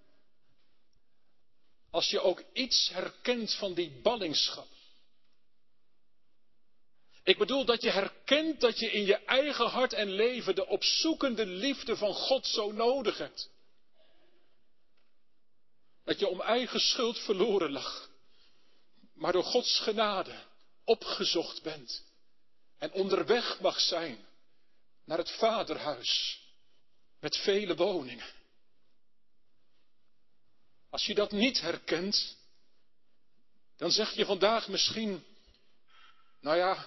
Als 1.91 2.11
je 2.11 2.21
ook 2.21 2.43
iets 2.53 2.89
herkent 2.89 3.55
van 3.55 3.75
die 3.75 4.01
ballingschap. 4.03 4.69
Ik 7.23 7.39
bedoel 7.39 7.65
dat 7.65 7.83
je 7.83 7.91
herkent 7.91 8.61
dat 8.61 8.79
je 8.79 8.91
in 8.91 9.05
je 9.05 9.17
eigen 9.17 9.67
hart 9.67 9.93
en 9.93 10.11
leven 10.11 10.55
de 10.55 10.67
opzoekende 10.67 11.47
liefde 11.47 11.97
van 11.97 12.15
God 12.15 12.47
zo 12.47 12.73
nodig 12.73 13.19
hebt. 13.19 13.51
Dat 16.05 16.19
je 16.19 16.29
om 16.29 16.41
eigen 16.41 16.81
schuld 16.81 17.19
verloren 17.19 17.71
lag, 17.71 18.11
maar 19.15 19.33
door 19.33 19.45
Gods 19.45 19.79
genade 19.79 20.45
opgezocht 20.85 21.63
bent 21.63 22.05
en 22.79 22.93
onderweg 22.93 23.61
mag 23.61 23.81
zijn 23.81 24.27
naar 25.05 25.19
het 25.19 25.31
vaderhuis 25.31 26.41
met 27.21 27.37
vele 27.37 27.77
woningen. 27.77 28.40
Als 30.91 31.07
je 31.07 31.15
dat 31.15 31.33
niet 31.33 31.61
herkent, 31.61 32.37
dan 33.77 33.91
zeg 33.91 34.13
je 34.13 34.25
vandaag 34.25 34.69
misschien, 34.69 35.25
nou 36.41 36.57
ja, 36.57 36.87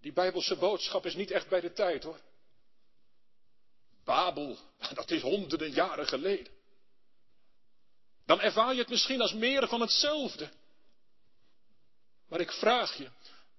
die 0.00 0.12
Bijbelse 0.12 0.56
boodschap 0.56 1.06
is 1.06 1.14
niet 1.14 1.30
echt 1.30 1.48
bij 1.48 1.60
de 1.60 1.72
tijd 1.72 2.02
hoor. 2.02 2.20
Babel, 4.04 4.58
dat 4.94 5.10
is 5.10 5.22
honderden 5.22 5.70
jaren 5.70 6.06
geleden. 6.06 6.52
Dan 8.26 8.40
ervaar 8.40 8.74
je 8.74 8.80
het 8.80 8.88
misschien 8.88 9.20
als 9.20 9.32
meer 9.32 9.68
van 9.68 9.80
hetzelfde. 9.80 10.50
Maar 12.28 12.40
ik 12.40 12.52
vraag 12.52 12.96
je, 12.96 13.10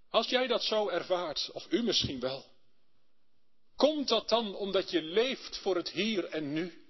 als 0.09 0.27
jij 0.27 0.47
dat 0.47 0.63
zo 0.63 0.89
ervaart, 0.89 1.49
of 1.51 1.71
u 1.71 1.83
misschien 1.83 2.19
wel, 2.19 2.45
komt 3.75 4.07
dat 4.07 4.29
dan 4.29 4.55
omdat 4.55 4.89
je 4.91 5.01
leeft 5.01 5.57
voor 5.57 5.75
het 5.75 5.89
hier 5.89 6.25
en 6.25 6.53
nu? 6.53 6.88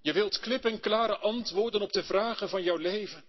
Je 0.00 0.12
wilt 0.12 0.38
klip 0.38 0.64
en 0.64 0.80
klare 0.80 1.16
antwoorden 1.16 1.80
op 1.80 1.92
de 1.92 2.04
vragen 2.04 2.48
van 2.48 2.62
jouw 2.62 2.76
leven, 2.76 3.24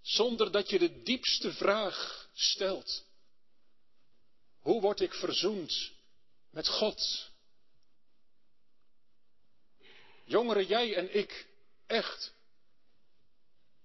zonder 0.00 0.52
dat 0.52 0.70
je 0.70 0.78
de 0.78 1.02
diepste 1.02 1.52
vraag 1.52 2.28
stelt. 2.34 3.04
Hoe 4.60 4.80
word 4.80 5.00
ik 5.00 5.14
verzoend 5.14 5.92
met 6.50 6.68
God? 6.68 7.30
Jongeren, 10.24 10.66
jij 10.66 10.96
en 10.96 11.16
ik, 11.16 11.46
echt. 11.86 12.34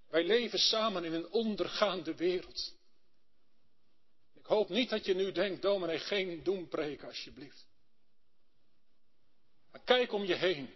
Wij 0.10 0.26
leven 0.26 0.60
samen 0.60 1.04
in 1.04 1.14
een 1.14 1.30
ondergaande 1.30 2.16
wereld. 2.16 2.74
Ik 4.34 4.46
hoop 4.46 4.70
niet 4.70 4.90
dat 4.90 5.06
je 5.06 5.16
nu 5.16 5.32
denkt, 5.32 5.62
dominee, 5.62 6.00
geen 6.00 6.44
doempreken 6.44 7.08
alsjeblieft. 7.08 7.66
Maar 9.72 9.82
kijk 9.84 10.12
om 10.12 10.24
je 10.24 10.36
heen. 10.36 10.74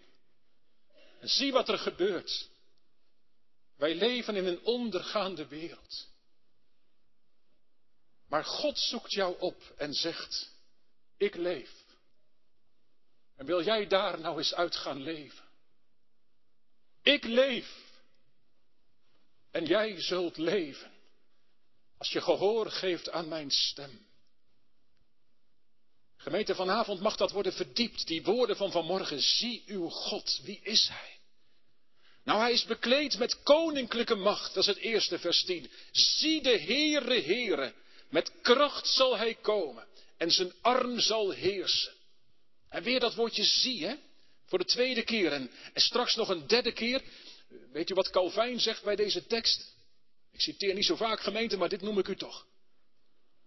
En 1.22 1.30
zie 1.30 1.52
wat 1.52 1.70
er 1.70 1.78
gebeurt. 1.78 2.50
Wij 3.76 3.96
leven 3.96 4.36
in 4.36 4.46
een 4.46 4.64
ondergaande 4.64 5.48
wereld. 5.48 6.08
Maar 8.28 8.46
God 8.46 8.80
zoekt 8.80 9.12
jou 9.12 9.40
op 9.40 9.74
en 9.78 9.94
zegt, 9.94 10.52
ik 11.18 11.36
leef. 11.36 11.72
En 13.36 13.46
wil 13.46 13.64
jij 13.64 13.88
daar 13.88 14.20
nou 14.20 14.38
eens 14.38 14.54
uit 14.54 14.76
gaan 14.76 15.02
leven? 15.02 15.46
Ik 17.02 17.24
leef. 17.24 18.02
En 19.52 19.66
jij 19.66 20.02
zult 20.02 20.38
leven. 20.38 20.92
Als 21.98 22.12
je 22.12 22.22
gehoor 22.22 22.72
geeft 22.72 23.10
aan 23.10 23.28
mijn 23.28 23.52
stem. 23.52 24.11
Gemeente, 26.22 26.56
vanavond 26.56 27.00
mag 27.00 27.16
dat 27.16 27.32
worden 27.32 27.54
verdiept. 27.54 28.08
Die 28.08 28.24
woorden 28.24 28.56
van 28.56 28.72
vanmorgen. 28.72 29.22
Zie 29.22 29.64
uw 29.66 29.90
God. 29.90 30.40
Wie 30.44 30.60
is 30.64 30.88
hij? 30.88 31.20
Nou, 32.24 32.40
hij 32.40 32.52
is 32.52 32.66
bekleed 32.66 33.18
met 33.18 33.44
koninklijke 33.44 34.16
macht. 34.16 34.54
Dat 34.54 34.64
is 34.64 34.76
het 34.76 34.78
eerste 34.78 35.20
vers 35.20 35.44
10. 35.44 35.72
Zie 35.92 36.42
de 36.42 36.60
Heere, 36.60 37.22
Heere. 37.22 37.74
Met 38.10 38.32
kracht 38.42 38.88
zal 38.88 39.18
hij 39.18 39.36
komen. 39.36 39.88
En 40.18 40.32
zijn 40.32 40.54
arm 40.62 41.00
zal 41.00 41.30
heersen. 41.30 41.94
En 42.70 42.84
weer 42.84 43.00
dat 43.00 43.16
woordje 43.16 43.44
zie, 43.44 43.86
hè? 43.86 43.96
Voor 44.46 44.60
de 44.60 44.66
tweede 44.66 45.04
keer. 45.04 45.32
En, 45.32 45.52
en 45.74 45.82
straks 45.82 46.16
nog 46.16 46.30
een 46.30 46.48
derde 46.48 46.72
keer. 46.72 47.02
Weet 47.72 47.90
u 47.90 47.94
wat 47.94 48.10
Calvijn 48.10 48.60
zegt 48.60 48.84
bij 48.84 48.96
deze 48.96 49.26
tekst? 49.26 49.76
Ik 50.32 50.42
citeer 50.42 50.74
niet 50.74 50.86
zo 50.86 50.96
vaak 50.96 51.20
gemeente, 51.20 51.58
maar 51.58 51.70
dit 51.70 51.82
noem 51.82 52.00
ik 52.00 52.08
u 52.08 52.16
toch. 52.16 52.46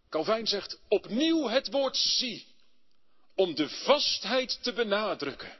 Calvijn 0.09 0.47
zegt 0.47 0.79
opnieuw 0.89 1.49
het 1.49 1.71
woord 1.71 1.97
zie. 1.97 2.53
Om 3.35 3.55
de 3.55 3.69
vastheid 3.69 4.63
te 4.63 4.73
benadrukken. 4.73 5.59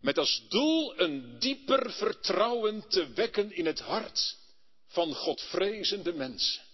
Met 0.00 0.18
als 0.18 0.46
doel 0.48 1.00
een 1.00 1.38
dieper 1.38 1.92
vertrouwen 1.92 2.88
te 2.88 3.12
wekken 3.12 3.52
in 3.52 3.66
het 3.66 3.80
hart 3.80 4.36
van 4.86 5.14
Godvrezende 5.14 6.12
mensen. 6.12 6.64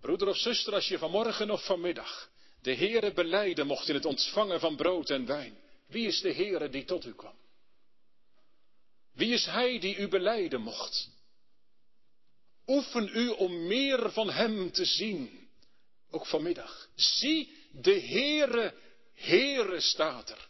Broeder 0.00 0.28
of 0.28 0.36
zuster, 0.36 0.74
als 0.74 0.88
je 0.88 0.98
vanmorgen 0.98 1.50
of 1.50 1.64
vanmiddag 1.64 2.30
de 2.64 2.74
Heere 2.74 3.12
beleiden 3.12 3.66
mocht 3.66 3.88
in 3.88 3.94
het 3.94 4.04
ontvangen 4.04 4.60
van 4.60 4.76
brood 4.76 5.10
en 5.10 5.26
wijn. 5.26 5.58
Wie 5.86 6.06
is 6.06 6.20
de 6.20 6.32
Heere 6.32 6.68
die 6.68 6.84
tot 6.84 7.04
u 7.04 7.14
kwam? 7.14 7.38
Wie 9.12 9.32
is 9.32 9.46
Hij 9.46 9.78
die 9.78 9.96
u 9.96 10.08
beleiden 10.08 10.60
mocht? 10.60 11.08
Oefen 12.66 13.10
u 13.14 13.28
om 13.28 13.66
meer 13.66 14.12
van 14.12 14.30
Hem 14.30 14.72
te 14.72 14.84
zien, 14.84 15.43
ook 16.14 16.26
vanmiddag. 16.26 16.88
Zie, 16.94 17.68
de 17.72 18.00
Heere, 18.00 18.74
Heere 19.14 19.80
staat 19.80 20.30
er. 20.30 20.48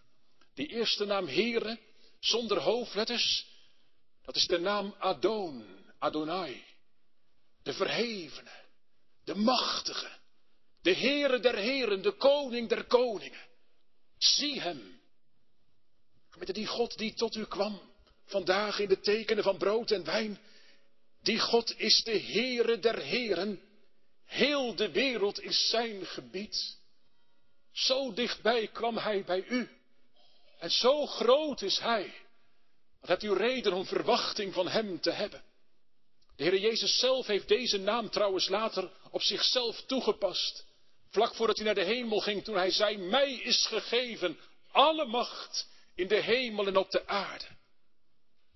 Die 0.54 0.66
eerste 0.66 1.04
naam 1.04 1.26
Heere, 1.26 1.78
zonder 2.20 2.58
hoofdletters, 2.58 3.46
dat 4.24 4.36
is 4.36 4.46
de 4.46 4.58
naam 4.58 4.94
Adon, 4.98 5.66
Adonai. 5.98 6.64
De 7.62 7.72
verhevene, 7.72 8.50
de 9.24 9.34
machtige, 9.34 10.10
de 10.82 10.94
Heere 10.94 11.40
der 11.40 11.56
Heren, 11.56 12.02
de 12.02 12.12
Koning 12.12 12.68
der 12.68 12.84
Koningen. 12.84 13.46
Zie 14.18 14.60
hem. 14.60 15.00
Met 16.36 16.54
die 16.54 16.66
God 16.66 16.98
die 16.98 17.14
tot 17.14 17.34
u 17.34 17.44
kwam, 17.44 17.80
vandaag 18.26 18.78
in 18.78 18.88
de 18.88 19.00
tekenen 19.00 19.44
van 19.44 19.56
brood 19.56 19.90
en 19.90 20.04
wijn. 20.04 20.38
Die 21.22 21.38
God 21.38 21.78
is 21.78 22.02
de 22.02 22.18
Heere 22.18 22.78
der 22.78 22.98
Heren. 22.98 23.60
Heel 24.34 24.74
de 24.74 24.90
wereld 24.90 25.40
is 25.40 25.68
zijn 25.68 26.06
gebied. 26.06 26.78
Zo 27.72 28.12
dichtbij 28.12 28.68
kwam 28.68 28.96
hij 28.96 29.24
bij 29.24 29.44
u. 29.44 29.68
En 30.58 30.70
zo 30.70 31.06
groot 31.06 31.62
is 31.62 31.78
hij. 31.78 32.14
Wat 33.00 33.08
hebt 33.08 33.22
u 33.22 33.32
reden 33.32 33.72
om 33.72 33.86
verwachting 33.86 34.54
van 34.54 34.68
hem 34.68 35.00
te 35.00 35.10
hebben? 35.10 35.42
De 36.36 36.42
Heer 36.44 36.58
Jezus 36.58 36.98
zelf 36.98 37.26
heeft 37.26 37.48
deze 37.48 37.78
naam 37.78 38.10
trouwens 38.10 38.48
later 38.48 38.90
op 39.10 39.22
zichzelf 39.22 39.82
toegepast. 39.86 40.66
Vlak 41.10 41.34
voordat 41.34 41.56
hij 41.56 41.64
naar 41.64 41.74
de 41.74 41.84
hemel 41.84 42.20
ging, 42.20 42.44
toen 42.44 42.56
hij 42.56 42.70
zei, 42.70 42.96
mij 42.96 43.32
is 43.32 43.66
gegeven 43.66 44.38
alle 44.72 45.06
macht 45.06 45.68
in 45.94 46.08
de 46.08 46.20
hemel 46.20 46.66
en 46.66 46.76
op 46.76 46.90
de 46.90 47.06
aarde. 47.06 47.46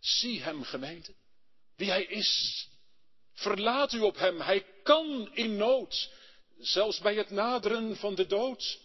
Zie 0.00 0.42
hem, 0.42 0.64
gemeente, 0.64 1.14
wie 1.76 1.90
hij 1.90 2.04
is. 2.04 2.66
Verlaat 3.38 3.92
u 3.92 4.00
op 4.00 4.16
hem, 4.16 4.40
hij 4.40 4.66
kan 4.82 5.34
in 5.34 5.56
nood, 5.56 6.10
zelfs 6.58 6.98
bij 6.98 7.14
het 7.14 7.30
naderen 7.30 7.96
van 7.96 8.14
de 8.14 8.26
dood, 8.26 8.80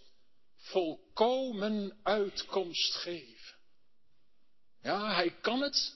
volkomen 0.57 1.99
uitkomst 2.03 2.95
geven. 2.95 3.55
Ja, 4.81 5.13
hij 5.13 5.29
kan 5.41 5.61
het, 5.61 5.95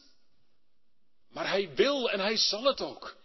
maar 1.30 1.50
hij 1.50 1.76
wil 1.76 2.10
en 2.10 2.20
hij 2.20 2.38
zal 2.38 2.64
het 2.64 2.82
ook. 2.82 3.18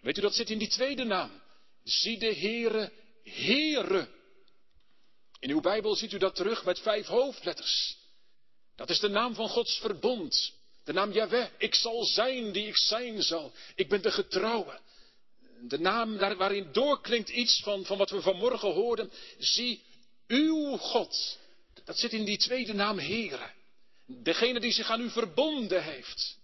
Weet 0.00 0.18
u, 0.18 0.20
dat 0.20 0.34
zit 0.34 0.50
in 0.50 0.58
die 0.58 0.70
tweede 0.70 1.04
naam. 1.04 1.42
Zie 1.84 2.18
de 2.18 2.34
Heere, 2.34 2.92
Heere. 3.24 4.08
In 5.38 5.50
uw 5.50 5.60
Bijbel 5.60 5.94
ziet 5.94 6.12
u 6.12 6.18
dat 6.18 6.34
terug 6.34 6.64
met 6.64 6.78
vijf 6.78 7.06
hoofdletters. 7.06 7.96
Dat 8.76 8.90
is 8.90 8.98
de 9.00 9.08
naam 9.08 9.34
van 9.34 9.48
Gods 9.48 9.78
verbond. 9.78 10.60
De 10.84 10.92
naam 10.92 11.12
Yahweh. 11.12 11.46
Ik 11.58 11.74
zal 11.74 12.04
zijn 12.04 12.52
die 12.52 12.66
ik 12.66 12.76
zijn 12.76 13.22
zal. 13.22 13.52
Ik 13.74 13.88
ben 13.88 14.02
de 14.02 14.10
getrouwe. 14.10 14.80
De 15.60 15.78
naam 15.78 16.16
waarin 16.16 16.72
doorklinkt 16.72 17.28
iets 17.28 17.60
van, 17.62 17.84
van 17.84 17.98
wat 17.98 18.10
we 18.10 18.20
vanmorgen 18.20 18.72
hoorden. 18.72 19.12
Zie, 19.38 19.82
uw 20.26 20.76
God. 20.76 21.38
Dat 21.84 21.98
zit 21.98 22.12
in 22.12 22.24
die 22.24 22.38
tweede 22.38 22.72
naam 22.72 22.98
Heere. 22.98 23.50
Degene 24.06 24.60
die 24.60 24.72
zich 24.72 24.90
aan 24.90 25.00
u 25.00 25.10
verbonden 25.10 25.82
heeft. 25.82 26.38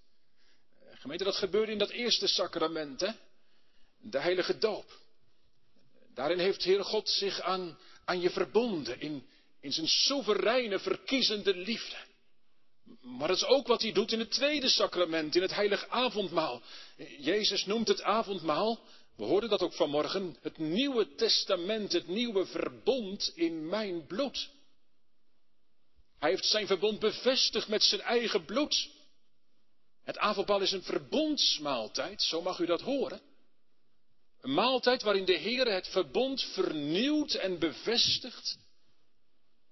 Gemeente, 0.94 1.24
dat 1.24 1.36
gebeurde 1.36 1.72
in 1.72 1.78
dat 1.78 1.90
eerste 1.90 2.26
sacrament, 2.26 3.00
hè? 3.00 3.10
De 4.00 4.18
heilige 4.18 4.58
doop. 4.58 4.98
Daarin 6.14 6.38
heeft 6.38 6.62
Heer 6.62 6.84
God 6.84 7.08
zich 7.08 7.40
aan, 7.40 7.78
aan 8.04 8.20
je 8.20 8.30
verbonden 8.30 9.00
in, 9.00 9.26
in 9.60 9.72
zijn 9.72 9.88
soevereine, 9.88 10.78
verkiezende 10.78 11.56
liefde. 11.56 11.96
Maar 13.00 13.28
dat 13.28 13.36
is 13.36 13.44
ook 13.44 13.66
wat 13.66 13.82
hij 13.82 13.92
doet 13.92 14.12
in 14.12 14.18
het 14.18 14.30
tweede 14.30 14.68
sacrament, 14.68 15.36
in 15.36 15.42
het 15.42 15.54
heilig 15.54 15.88
avondmaal. 15.88 16.62
Jezus 17.18 17.66
noemt 17.66 17.88
het 17.88 18.02
avondmaal, 18.02 18.80
we 19.16 19.24
hoorden 19.24 19.50
dat 19.50 19.62
ook 19.62 19.72
vanmorgen, 19.72 20.36
het 20.42 20.58
nieuwe 20.58 21.14
testament, 21.14 21.92
het 21.92 22.08
nieuwe 22.08 22.46
verbond 22.46 23.32
in 23.34 23.68
mijn 23.68 24.06
bloed. 24.06 24.50
Hij 26.18 26.30
heeft 26.30 26.44
zijn 26.44 26.66
verbond 26.66 26.98
bevestigd 26.98 27.68
met 27.68 27.82
zijn 27.82 28.00
eigen 28.00 28.44
bloed. 28.44 28.90
Het 30.04 30.18
avondmaal 30.18 30.60
is 30.60 30.72
een 30.72 30.82
verbondsmaaltijd, 30.82 32.22
zo 32.22 32.42
mag 32.42 32.58
u 32.58 32.66
dat 32.66 32.80
horen. 32.80 33.20
Een 34.40 34.54
maaltijd 34.54 35.02
waarin 35.02 35.24
de 35.24 35.36
Heer 35.36 35.72
het 35.72 35.88
verbond 35.88 36.42
vernieuwt 36.42 37.34
en 37.34 37.58
bevestigt. 37.58 38.58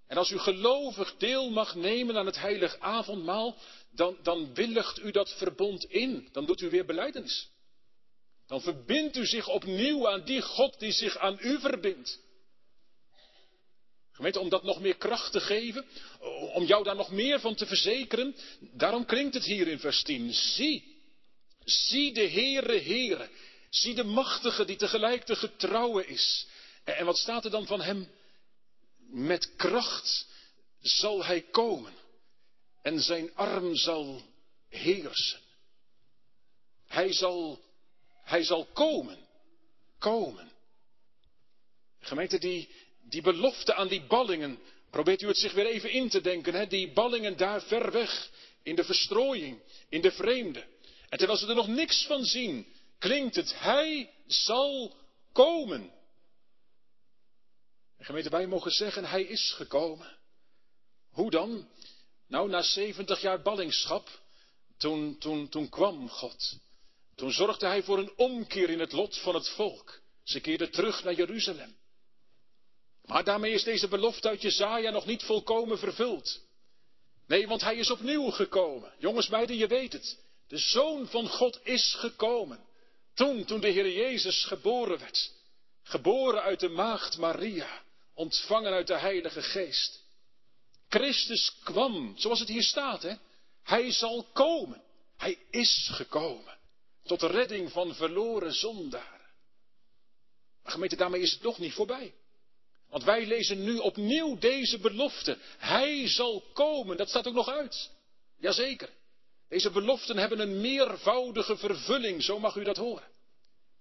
En 0.06 0.16
als 0.16 0.30
u 0.30 0.38
gelovig 0.38 1.16
deel 1.16 1.50
mag 1.50 1.74
nemen 1.74 2.16
aan 2.16 2.26
het 2.26 2.38
heilig 2.38 2.78
avondmaal, 2.78 3.56
dan, 3.90 4.18
dan 4.22 4.54
willigt 4.54 4.98
u 4.98 5.10
dat 5.10 5.34
verbond 5.38 5.84
in. 5.84 6.28
Dan 6.32 6.46
doet 6.46 6.60
u 6.60 6.70
weer 6.70 6.86
beleidenis. 6.86 7.48
Dan 8.46 8.60
verbindt 8.60 9.16
u 9.16 9.26
zich 9.26 9.48
opnieuw 9.48 10.08
aan 10.08 10.24
die 10.24 10.42
God 10.42 10.78
die 10.78 10.92
zich 10.92 11.18
aan 11.18 11.38
u 11.40 11.60
verbindt. 11.60 12.24
Gemeente, 14.12 14.40
om 14.40 14.48
dat 14.48 14.62
nog 14.62 14.80
meer 14.80 14.96
kracht 14.96 15.32
te 15.32 15.40
geven, 15.40 15.84
om 16.54 16.64
jou 16.64 16.84
daar 16.84 16.96
nog 16.96 17.10
meer 17.10 17.40
van 17.40 17.54
te 17.54 17.66
verzekeren, 17.66 18.36
daarom 18.60 19.04
klinkt 19.04 19.34
het 19.34 19.44
hier 19.44 19.68
in 19.68 19.78
vers 19.78 20.02
10. 20.02 20.32
Zie, 20.34 20.96
zie 21.64 22.12
de 22.12 22.28
Heere, 22.30 22.80
Heere, 22.80 23.28
zie 23.70 23.94
de 23.94 24.04
machtige 24.04 24.64
die 24.64 24.76
tegelijk 24.76 25.26
de 25.26 25.36
getrouwe 25.36 26.06
is. 26.06 26.46
En 26.84 27.04
wat 27.04 27.16
staat 27.16 27.44
er 27.44 27.50
dan 27.50 27.66
van 27.66 27.80
hem? 27.80 28.08
Met 29.08 29.56
kracht 29.56 30.26
zal 30.80 31.24
hij 31.24 31.40
komen 31.40 31.92
en 32.82 33.00
zijn 33.00 33.34
arm 33.34 33.76
zal 33.76 34.22
heersen. 34.68 35.40
Hij 36.86 37.12
zal, 37.12 37.60
hij 38.22 38.44
zal 38.44 38.64
komen, 38.64 39.18
komen. 39.98 40.52
Gemeente, 42.00 42.38
die, 42.38 42.68
die 43.08 43.22
belofte 43.22 43.74
aan 43.74 43.88
die 43.88 44.02
ballingen, 44.02 44.58
probeert 44.90 45.22
u 45.22 45.26
het 45.26 45.38
zich 45.38 45.52
weer 45.52 45.66
even 45.66 45.90
in 45.90 46.08
te 46.08 46.20
denken, 46.20 46.54
hè? 46.54 46.66
die 46.66 46.92
ballingen 46.92 47.36
daar 47.36 47.62
ver 47.62 47.92
weg, 47.92 48.30
in 48.62 48.76
de 48.76 48.84
verstrooiing, 48.84 49.62
in 49.88 50.00
de 50.00 50.12
vreemde. 50.12 50.64
En 51.08 51.18
terwijl 51.18 51.38
ze 51.38 51.46
er 51.46 51.54
nog 51.54 51.68
niks 51.68 52.06
van 52.06 52.24
zien, 52.24 52.66
klinkt 52.98 53.36
het, 53.36 53.58
hij 53.58 54.10
zal 54.26 54.96
komen. 55.32 55.92
En 57.98 58.04
gemeente, 58.04 58.30
wij 58.30 58.46
mogen 58.46 58.70
zeggen, 58.70 59.04
hij 59.04 59.22
is 59.22 59.52
gekomen. 59.52 60.16
Hoe 61.10 61.30
dan? 61.30 61.68
Nou, 62.28 62.48
na 62.48 62.62
70 62.62 63.20
jaar 63.20 63.42
ballingschap, 63.42 64.20
toen, 64.78 65.18
toen, 65.18 65.48
toen 65.48 65.68
kwam 65.68 66.08
God. 66.08 66.58
Toen 67.14 67.32
zorgde 67.32 67.66
hij 67.66 67.82
voor 67.82 67.98
een 67.98 68.12
omkeer 68.16 68.70
in 68.70 68.80
het 68.80 68.92
lot 68.92 69.18
van 69.18 69.34
het 69.34 69.48
volk. 69.48 70.00
Ze 70.22 70.40
keerden 70.40 70.70
terug 70.70 71.04
naar 71.04 71.14
Jeruzalem. 71.14 71.76
Maar 73.04 73.24
daarmee 73.24 73.52
is 73.52 73.64
deze 73.64 73.88
belofte 73.88 74.28
uit 74.28 74.42
Jezaja 74.42 74.90
nog 74.90 75.06
niet 75.06 75.22
volkomen 75.22 75.78
vervuld. 75.78 76.40
Nee, 77.26 77.48
want 77.48 77.60
hij 77.60 77.76
is 77.76 77.90
opnieuw 77.90 78.30
gekomen. 78.30 78.92
Jongens, 78.98 79.28
meiden, 79.28 79.56
je 79.56 79.66
weet 79.66 79.92
het. 79.92 80.18
De 80.48 80.58
Zoon 80.58 81.08
van 81.08 81.28
God 81.28 81.60
is 81.62 81.94
gekomen. 81.94 82.64
Toen, 83.14 83.44
toen 83.44 83.60
de 83.60 83.68
Heer 83.68 83.92
Jezus 83.92 84.44
geboren 84.44 84.98
werd. 84.98 85.32
Geboren 85.82 86.42
uit 86.42 86.60
de 86.60 86.68
maagd 86.68 87.18
Maria. 87.18 87.84
Ontvangen 88.16 88.72
uit 88.72 88.86
de 88.86 88.98
Heilige 88.98 89.42
Geest. 89.42 90.04
Christus 90.88 91.56
kwam, 91.64 92.14
zoals 92.16 92.40
het 92.40 92.48
hier 92.48 92.62
staat, 92.62 93.02
hè. 93.02 93.14
Hij 93.62 93.92
zal 93.92 94.26
komen. 94.32 94.82
Hij 95.16 95.38
is 95.50 95.88
gekomen. 95.92 96.58
Tot 97.02 97.22
redding 97.22 97.72
van 97.72 97.94
verloren 97.94 98.52
zondaren. 98.54 99.30
Maar 100.62 100.72
gemeente, 100.72 100.96
daarmee 100.96 101.20
is 101.20 101.32
het 101.32 101.42
nog 101.42 101.58
niet 101.58 101.72
voorbij. 101.72 102.14
Want 102.88 103.04
wij 103.04 103.26
lezen 103.26 103.64
nu 103.64 103.78
opnieuw 103.78 104.38
deze 104.38 104.78
belofte. 104.78 105.38
Hij 105.58 106.08
zal 106.08 106.42
komen. 106.52 106.96
Dat 106.96 107.08
staat 107.08 107.26
ook 107.26 107.34
nog 107.34 107.48
uit. 107.48 107.90
Jazeker. 108.38 108.90
Deze 109.48 109.70
beloften 109.70 110.16
hebben 110.16 110.40
een 110.40 110.60
meervoudige 110.60 111.56
vervulling, 111.56 112.22
zo 112.22 112.38
mag 112.38 112.56
u 112.56 112.64
dat 112.64 112.76
horen. 112.76 113.08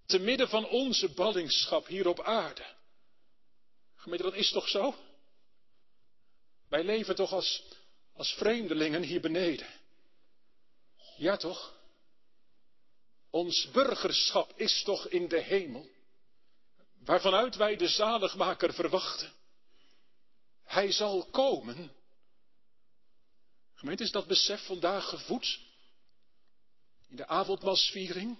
Te 0.05 0.19
midden 0.19 0.49
van 0.49 0.67
onze 0.67 1.09
ballingschap 1.09 1.87
hier 1.87 2.07
op 2.07 2.21
aarde. 2.21 2.74
Gemeente, 4.05 4.29
dat 4.29 4.39
is 4.39 4.51
toch 4.51 4.67
zo? 4.67 4.95
Wij 6.69 6.83
leven 6.83 7.15
toch 7.15 7.31
als, 7.31 7.63
als 8.13 8.33
vreemdelingen 8.33 9.03
hier 9.03 9.21
beneden. 9.21 9.67
Ja 11.17 11.37
toch? 11.37 11.73
Ons 13.29 13.71
burgerschap 13.71 14.53
is 14.59 14.83
toch 14.83 15.07
in 15.07 15.27
de 15.27 15.41
hemel 15.41 15.89
waarvanuit 16.99 17.55
wij 17.55 17.75
de 17.75 17.87
zaligmaker 17.87 18.73
verwachten. 18.73 19.33
Hij 20.63 20.91
zal 20.91 21.25
komen. 21.25 21.91
Gemeente, 23.73 24.03
is 24.03 24.11
dat 24.11 24.27
besef 24.27 24.65
vandaag 24.65 25.09
gevoed? 25.09 25.59
In 27.07 27.15
de 27.15 27.27
avondmaalsviering? 27.27 28.37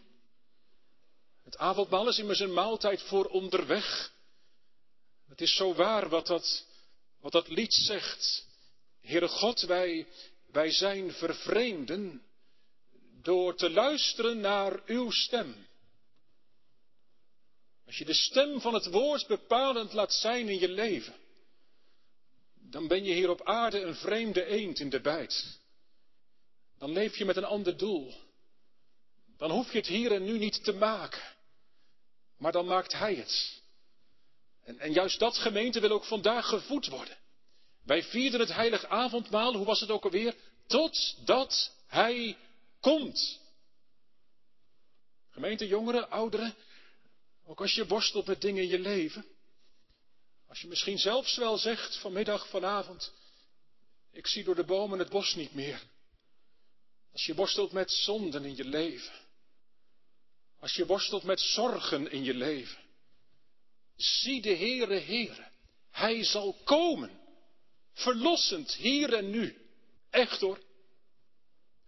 Het 1.44 1.58
avondmaal 1.58 2.08
is 2.08 2.18
immers 2.18 2.40
een 2.40 2.54
maaltijd 2.54 3.02
voor 3.02 3.26
onderweg. 3.26 4.14
Het 5.28 5.42
is 5.42 5.56
zo 5.56 5.74
waar 5.74 6.10
wat 6.10 6.28
dat, 6.28 6.66
wat 7.20 7.32
dat 7.32 7.48
lied 7.48 7.74
zegt. 7.74 8.46
Heere 9.02 9.28
God, 9.28 9.62
wij, 9.62 10.08
wij 10.52 10.72
zijn 10.72 11.12
vervreemden 11.12 12.22
door 13.22 13.56
te 13.56 13.70
luisteren 13.70 14.40
naar 14.40 14.82
uw 14.86 15.12
stem. 15.12 15.68
Als 17.86 17.98
je 17.98 18.06
de 18.06 18.14
stem 18.14 18.62
van 18.62 18.74
het 18.74 18.86
woord 18.86 19.28
bepalend 19.28 19.94
laat 19.94 20.14
zijn 20.14 20.50
in 20.50 20.60
je 20.60 20.70
leven, 20.70 21.16
dan 22.54 22.88
ben 22.88 23.04
je 23.04 23.14
hier 23.14 23.30
op 23.30 23.44
aarde 23.44 23.82
een 23.82 23.96
vreemde 23.96 24.46
eend 24.46 24.80
in 24.80 24.90
de 24.90 25.02
bijt. 25.02 25.60
Dan 26.78 26.92
leef 26.92 27.18
je 27.18 27.26
met 27.26 27.38
een 27.38 27.46
ander 27.46 27.78
doel. 27.78 28.14
Dan 29.38 29.52
hoef 29.52 29.72
je 29.72 29.78
het 29.78 29.88
hier 29.88 30.12
en 30.12 30.24
nu 30.24 30.38
niet 30.38 30.64
te 30.64 30.74
maken. 30.74 31.22
Maar 32.38 32.52
dan 32.52 32.66
maakt 32.66 32.94
Hij 32.94 33.16
het. 33.16 33.64
En, 34.66 34.94
juist 34.94 35.20
dat 35.20 35.38
gemeente 35.38 35.80
wil 35.80 35.92
ook 35.92 36.06
vandaag 36.06 36.48
gevoed 36.48 36.88
worden. 36.88 37.18
Wij 37.84 38.04
vierden 38.04 38.40
het 38.40 38.54
heilig 38.54 38.86
avondmaal, 38.86 39.56
hoe 39.56 39.66
was 39.66 39.80
het 39.80 39.90
ook 39.90 40.04
alweer? 40.04 40.36
Totdat 40.68 41.72
Hij 41.88 42.38
komt. 42.80 43.40
Gemeente, 45.30 45.68
jongeren, 45.68 46.10
ouderen, 46.10 46.56
ook 47.46 47.62
als 47.62 47.76
je 47.76 47.88
worstelt 47.88 48.26
met 48.26 48.42
dingen 48.42 48.64
in 48.64 48.70
je 48.70 48.80
leven. 48.80 49.26
Als 50.48 50.62
je 50.62 50.68
misschien 50.68 50.98
zelfs 50.98 51.36
wel 51.36 51.58
zegt 51.58 51.98
vanmiddag, 51.98 52.50
vanavond, 52.50 53.14
ik 54.12 54.28
zie 54.28 54.44
door 54.44 54.56
de 54.56 54.64
bomen 54.64 55.00
het 55.00 55.10
bos 55.10 55.36
niet 55.36 55.54
meer. 55.54 55.82
Als 57.12 57.26
je 57.26 57.36
worstelt 57.36 57.72
met 57.72 57.92
zonden 57.92 58.46
in 58.46 58.56
je 58.56 58.66
leven. 58.66 59.14
Als 60.60 60.76
je 60.76 60.86
worstelt 60.86 61.24
met 61.24 61.40
zorgen 61.40 62.12
in 62.12 62.24
je 62.24 62.34
leven. 62.34 62.85
Zie 63.96 64.42
de 64.42 64.56
Heere, 64.56 65.00
Heere. 65.00 65.48
Hij 65.92 66.24
zal 66.24 66.56
komen. 66.64 67.20
Verlossend 67.94 68.74
hier 68.74 69.14
en 69.14 69.30
nu. 69.30 69.68
Echt 70.10 70.40
hoor. 70.40 70.60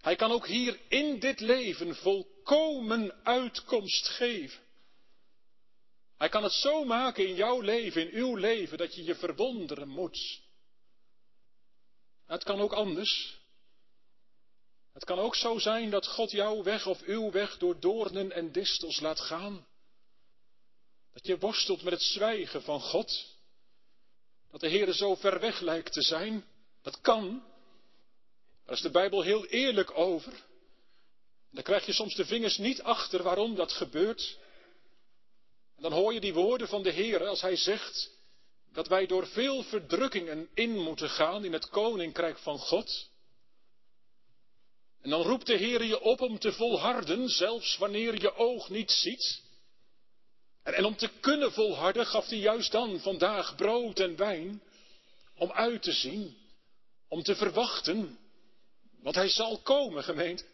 Hij 0.02 0.16
kan 0.16 0.32
ook 0.32 0.48
hier 0.48 0.80
in 0.88 1.20
dit 1.20 1.40
leven 1.40 1.96
volkomen 1.96 3.24
uitkomst 3.24 4.08
geven. 4.08 4.66
Hij 6.18 6.30
kan 6.30 6.44
het 6.44 6.52
zo 6.52 6.84
maken 6.84 7.28
in 7.28 7.36
jouw 7.36 7.62
leven, 7.62 8.02
in 8.02 8.18
uw 8.24 8.36
leven, 8.36 8.78
dat 8.78 8.96
je 8.96 9.04
je 9.04 9.16
verwonderen 9.16 9.88
moet. 9.88 10.42
Het 12.26 12.44
kan 12.44 12.60
ook 12.60 12.74
anders. 12.74 13.38
Het 14.94 15.06
kan 15.06 15.20
ook 15.20 15.36
zo 15.36 15.60
zijn 15.60 15.90
dat 15.90 16.08
God 16.08 16.32
jouw 16.32 16.64
weg 16.64 16.86
of 16.88 17.02
uw 17.02 17.32
weg 17.32 17.58
door 17.58 17.80
doornen 17.80 18.32
en 18.32 18.52
distels 18.52 19.00
laat 19.00 19.20
gaan. 19.20 19.68
Dat 21.18 21.26
je 21.26 21.38
worstelt 21.38 21.84
met 21.84 21.94
het 21.94 22.02
zwijgen 22.02 22.62
van 22.62 22.82
God. 22.82 23.26
Dat 24.52 24.62
de 24.62 24.68
Heer 24.68 24.94
zo 24.94 25.16
ver 25.16 25.40
weg 25.40 25.60
lijkt 25.60 25.94
te 25.94 26.02
zijn. 26.02 26.46
Dat 26.82 27.02
kan. 27.02 27.44
Daar 28.66 28.76
is 28.76 28.82
de 28.82 28.90
Bijbel 28.90 29.22
heel 29.22 29.46
eerlijk 29.46 29.98
over. 29.98 30.34
Dan 31.52 31.64
krijg 31.64 31.86
je 31.86 31.94
soms 31.94 32.16
de 32.16 32.26
vingers 32.26 32.58
niet 32.58 32.82
achter 32.82 33.24
waarom 33.24 33.56
dat 33.56 33.72
gebeurt. 33.72 34.38
En 35.76 35.82
dan 35.82 35.92
hoor 35.92 36.14
je 36.14 36.20
die 36.20 36.34
woorden 36.34 36.68
van 36.68 36.84
de 36.84 36.92
Heer 36.92 37.26
als 37.26 37.42
hij 37.42 37.56
zegt 37.56 38.12
dat 38.72 38.88
wij 38.88 39.06
door 39.06 39.28
veel 39.28 39.64
verdrukkingen 39.64 40.50
in 40.54 40.78
moeten 40.78 41.10
gaan 41.10 41.46
in 41.46 41.54
het 41.54 41.70
koninkrijk 41.70 42.38
van 42.38 42.60
God. 42.60 43.10
En 45.02 45.10
dan 45.10 45.22
roept 45.22 45.46
de 45.46 45.58
Heer 45.58 45.84
je 45.84 46.02
op 46.02 46.22
om 46.22 46.40
te 46.40 46.52
volharden, 46.52 47.30
zelfs 47.30 47.78
wanneer 47.78 48.22
je 48.22 48.36
oog 48.36 48.70
niet 48.70 48.92
ziet. 48.92 49.46
En, 50.76 50.86
om 50.86 50.96
te 50.96 51.10
kunnen 51.20 51.52
volharden 51.52 52.06
gaf 52.06 52.28
hij 52.28 52.38
juist 52.38 52.72
dan 52.72 53.00
vandaag 53.00 53.56
brood 53.56 54.00
en 54.00 54.16
wijn. 54.16 54.62
Om 55.36 55.52
uit 55.52 55.82
te 55.82 55.92
zien, 55.92 56.38
om 57.08 57.24
te 57.24 57.36
verwachten. 57.36 58.20
Want 59.02 59.16
hij 59.16 59.30
zal 59.30 59.58
komen, 59.62 60.04
gemeente. 60.04 60.46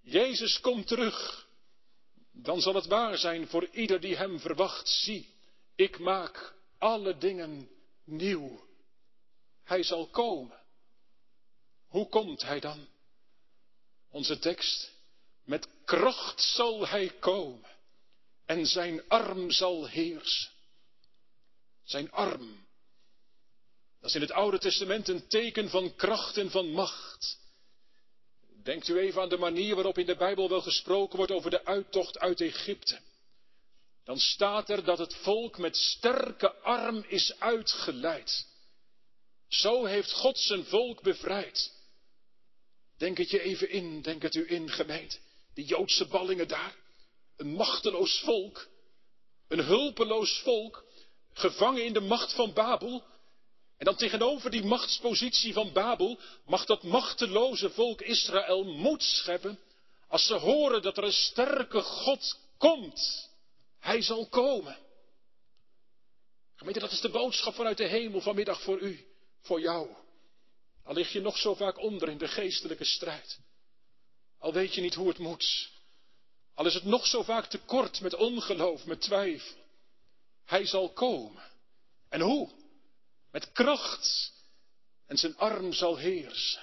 Jezus 0.00 0.60
komt 0.60 0.86
terug. 0.86 1.48
Dan 2.32 2.60
zal 2.60 2.74
het 2.74 2.86
waar 2.86 3.18
zijn 3.18 3.48
voor 3.48 3.68
ieder 3.72 4.00
die 4.00 4.16
hem 4.16 4.40
verwacht. 4.40 4.88
Zie, 4.88 5.34
ik 5.74 5.98
maak 5.98 6.54
alle 6.78 7.18
dingen 7.18 7.68
nieuw. 8.04 8.66
Hij 9.64 9.82
zal 9.82 10.06
komen. 10.06 10.60
Hoe 11.88 12.08
komt 12.08 12.42
hij 12.42 12.60
dan? 12.60 12.88
Onze 14.10 14.38
tekst. 14.38 14.92
Met 15.44 15.68
kracht 15.84 16.40
zal 16.40 16.86
hij 16.86 17.08
komen. 17.10 17.73
En 18.46 18.66
zijn 18.66 19.08
arm 19.08 19.50
zal 19.50 19.86
heersen. 19.86 20.50
Zijn 21.84 22.10
arm. 22.10 22.66
Dat 24.00 24.08
is 24.08 24.14
in 24.14 24.20
het 24.20 24.32
Oude 24.32 24.58
Testament 24.58 25.08
een 25.08 25.28
teken 25.28 25.70
van 25.70 25.94
kracht 25.94 26.36
en 26.36 26.50
van 26.50 26.70
macht. 26.70 27.38
Denkt 28.62 28.88
u 28.88 28.98
even 28.98 29.22
aan 29.22 29.28
de 29.28 29.36
manier 29.36 29.74
waarop 29.74 29.98
in 29.98 30.06
de 30.06 30.16
Bijbel 30.16 30.48
wel 30.48 30.60
gesproken 30.60 31.16
wordt 31.16 31.32
over 31.32 31.50
de 31.50 31.64
uittocht 31.64 32.18
uit 32.18 32.40
Egypte. 32.40 33.00
Dan 34.04 34.18
staat 34.18 34.70
er 34.70 34.84
dat 34.84 34.98
het 34.98 35.14
volk 35.14 35.58
met 35.58 35.76
sterke 35.76 36.54
arm 36.54 37.04
is 37.08 37.40
uitgeleid. 37.40 38.46
Zo 39.48 39.84
heeft 39.84 40.12
God 40.12 40.38
zijn 40.38 40.64
volk 40.64 41.02
bevrijd. 41.02 41.72
Denk 42.96 43.18
het 43.18 43.30
je 43.30 43.40
even 43.40 43.70
in, 43.70 44.02
denk 44.02 44.22
het 44.22 44.34
u 44.34 44.50
in, 44.50 44.70
gemeente. 44.70 45.18
Die 45.54 45.64
Joodse 45.64 46.06
ballingen 46.06 46.48
daar. 46.48 46.76
Een 47.36 47.54
machteloos 47.54 48.20
volk. 48.20 48.68
Een 49.48 49.64
hulpeloos 49.64 50.40
volk. 50.40 50.84
Gevangen 51.32 51.84
in 51.84 51.92
de 51.92 52.00
macht 52.00 52.32
van 52.32 52.52
Babel. 52.52 53.04
En 53.76 53.84
dan 53.84 53.96
tegenover 53.96 54.50
die 54.50 54.64
machtspositie 54.64 55.52
van 55.52 55.72
Babel 55.72 56.18
mag 56.46 56.64
dat 56.64 56.82
machteloze 56.82 57.70
volk 57.70 58.00
Israël 58.00 58.64
moed 58.64 59.02
scheppen 59.02 59.58
als 60.08 60.26
ze 60.26 60.34
horen 60.34 60.82
dat 60.82 60.96
er 60.96 61.04
een 61.04 61.12
sterke 61.12 61.80
God 61.80 62.38
komt. 62.58 63.30
Hij 63.78 64.02
zal 64.02 64.26
komen. 64.26 64.78
Gemeente, 66.56 66.80
dat 66.80 66.92
is 66.92 67.00
de 67.00 67.08
boodschap 67.08 67.54
vanuit 67.54 67.76
de 67.76 67.86
hemel 67.86 68.20
vanmiddag 68.20 68.62
voor 68.62 68.80
u, 68.80 69.06
voor 69.40 69.60
jou. 69.60 69.88
Al 70.84 70.94
lig 70.94 71.12
je 71.12 71.20
nog 71.20 71.38
zo 71.38 71.54
vaak 71.54 71.78
onder 71.78 72.08
in 72.08 72.18
de 72.18 72.28
geestelijke 72.28 72.84
strijd. 72.84 73.38
Al 74.38 74.52
weet 74.52 74.74
je 74.74 74.80
niet 74.80 74.94
hoe 74.94 75.08
het 75.08 75.18
moet. 75.18 75.72
Al 76.54 76.66
is 76.66 76.74
het 76.74 76.84
nog 76.84 77.06
zo 77.06 77.22
vaak 77.22 77.46
tekort 77.46 78.00
met 78.00 78.14
ongeloof, 78.14 78.84
met 78.84 79.00
twijfel. 79.00 79.62
Hij 80.44 80.66
zal 80.66 80.92
komen. 80.92 81.42
En 82.08 82.20
hoe? 82.20 82.50
Met 83.30 83.52
kracht. 83.52 84.32
En 85.06 85.16
zijn 85.16 85.36
arm 85.36 85.72
zal 85.72 85.96
heersen. 85.96 86.62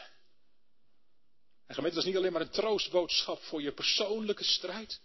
En 1.65 1.75
gemeente, 1.75 1.95
dat 1.95 2.05
is 2.05 2.11
niet 2.11 2.19
alleen 2.19 2.31
maar 2.31 2.41
een 2.41 2.49
troostboodschap 2.49 3.41
voor 3.41 3.61
je 3.61 3.71
persoonlijke 3.71 4.43
strijd. 4.43 5.01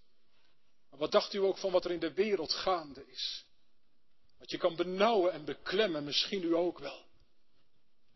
Maar 0.91 0.99
wat 0.99 1.13
dacht 1.13 1.35
u 1.35 1.39
ook 1.39 1.59
van 1.59 1.71
wat 1.71 1.85
er 1.85 1.91
in 1.91 2.01
de 2.01 2.13
wereld 2.13 2.53
gaande 2.53 3.07
is? 3.07 3.45
Wat 4.39 4.51
je 4.51 4.59
kan 4.59 4.77
benauwen 4.77 5.33
en 5.33 5.45
beklemmen, 5.45 6.05
misschien 6.05 6.43
u 6.43 6.55
ook 6.55 6.79
wel. 6.79 7.05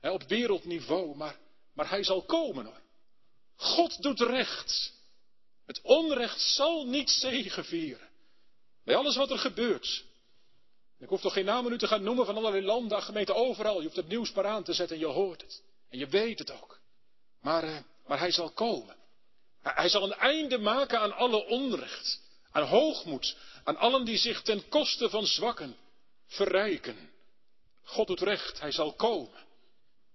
op 0.00 0.22
wereldniveau, 0.22 1.16
maar, 1.16 1.38
maar 1.72 1.88
hij 1.88 2.04
zal 2.04 2.22
komen 2.24 2.64
hoor. 2.64 2.80
God 3.56 4.02
doet 4.02 4.20
recht. 4.20 4.99
Het 5.70 5.80
onrecht 5.82 6.40
zal 6.40 6.86
niet 6.86 7.10
zegevieren. 7.10 8.08
Bij 8.84 8.96
alles 8.96 9.16
wat 9.16 9.30
er 9.30 9.38
gebeurt. 9.38 10.04
Ik 10.98 11.08
hoef 11.08 11.20
toch 11.20 11.32
geen 11.32 11.44
namen 11.44 11.70
nu 11.70 11.78
te 11.78 11.86
gaan 11.86 12.02
noemen 12.02 12.26
van 12.26 12.36
allerlei 12.36 12.64
landen, 12.64 13.02
gemeenten 13.02 13.34
overal. 13.34 13.76
Je 13.76 13.82
hoeft 13.82 13.96
het 13.96 14.08
nieuws 14.08 14.32
maar 14.32 14.46
aan 14.46 14.62
te 14.62 14.72
zetten 14.72 14.96
en 14.96 15.02
je 15.02 15.08
hoort 15.08 15.40
het. 15.40 15.62
En 15.90 15.98
je 15.98 16.06
weet 16.06 16.38
het 16.38 16.50
ook. 16.50 16.80
Maar, 17.40 17.64
uh, 17.64 17.78
maar 18.06 18.18
hij 18.18 18.30
zal 18.30 18.50
komen. 18.50 18.96
Hij 19.62 19.88
zal 19.88 20.02
een 20.02 20.12
einde 20.12 20.58
maken 20.58 21.00
aan 21.00 21.12
alle 21.12 21.46
onrecht. 21.46 22.20
Aan 22.50 22.66
hoogmoed. 22.66 23.36
Aan 23.64 23.76
allen 23.76 24.04
die 24.04 24.18
zich 24.18 24.42
ten 24.42 24.68
koste 24.68 25.10
van 25.10 25.26
zwakken 25.26 25.76
verrijken. 26.26 27.10
God 27.82 28.06
doet 28.06 28.20
recht, 28.20 28.60
hij 28.60 28.72
zal 28.72 28.92
komen. 28.92 29.46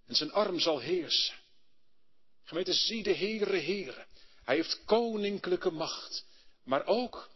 En 0.08 0.16
zijn 0.16 0.32
arm 0.32 0.60
zal 0.60 0.80
heersen. 0.80 1.36
Gemeente, 2.44 2.74
zie 2.74 3.04
de 3.04 3.16
Heere, 3.16 3.60
Heere. 3.60 4.06
Hij 4.46 4.56
heeft 4.56 4.86
koninklijke 4.86 5.72
macht. 5.72 6.26
Maar 6.64 6.86
ook, 6.86 7.30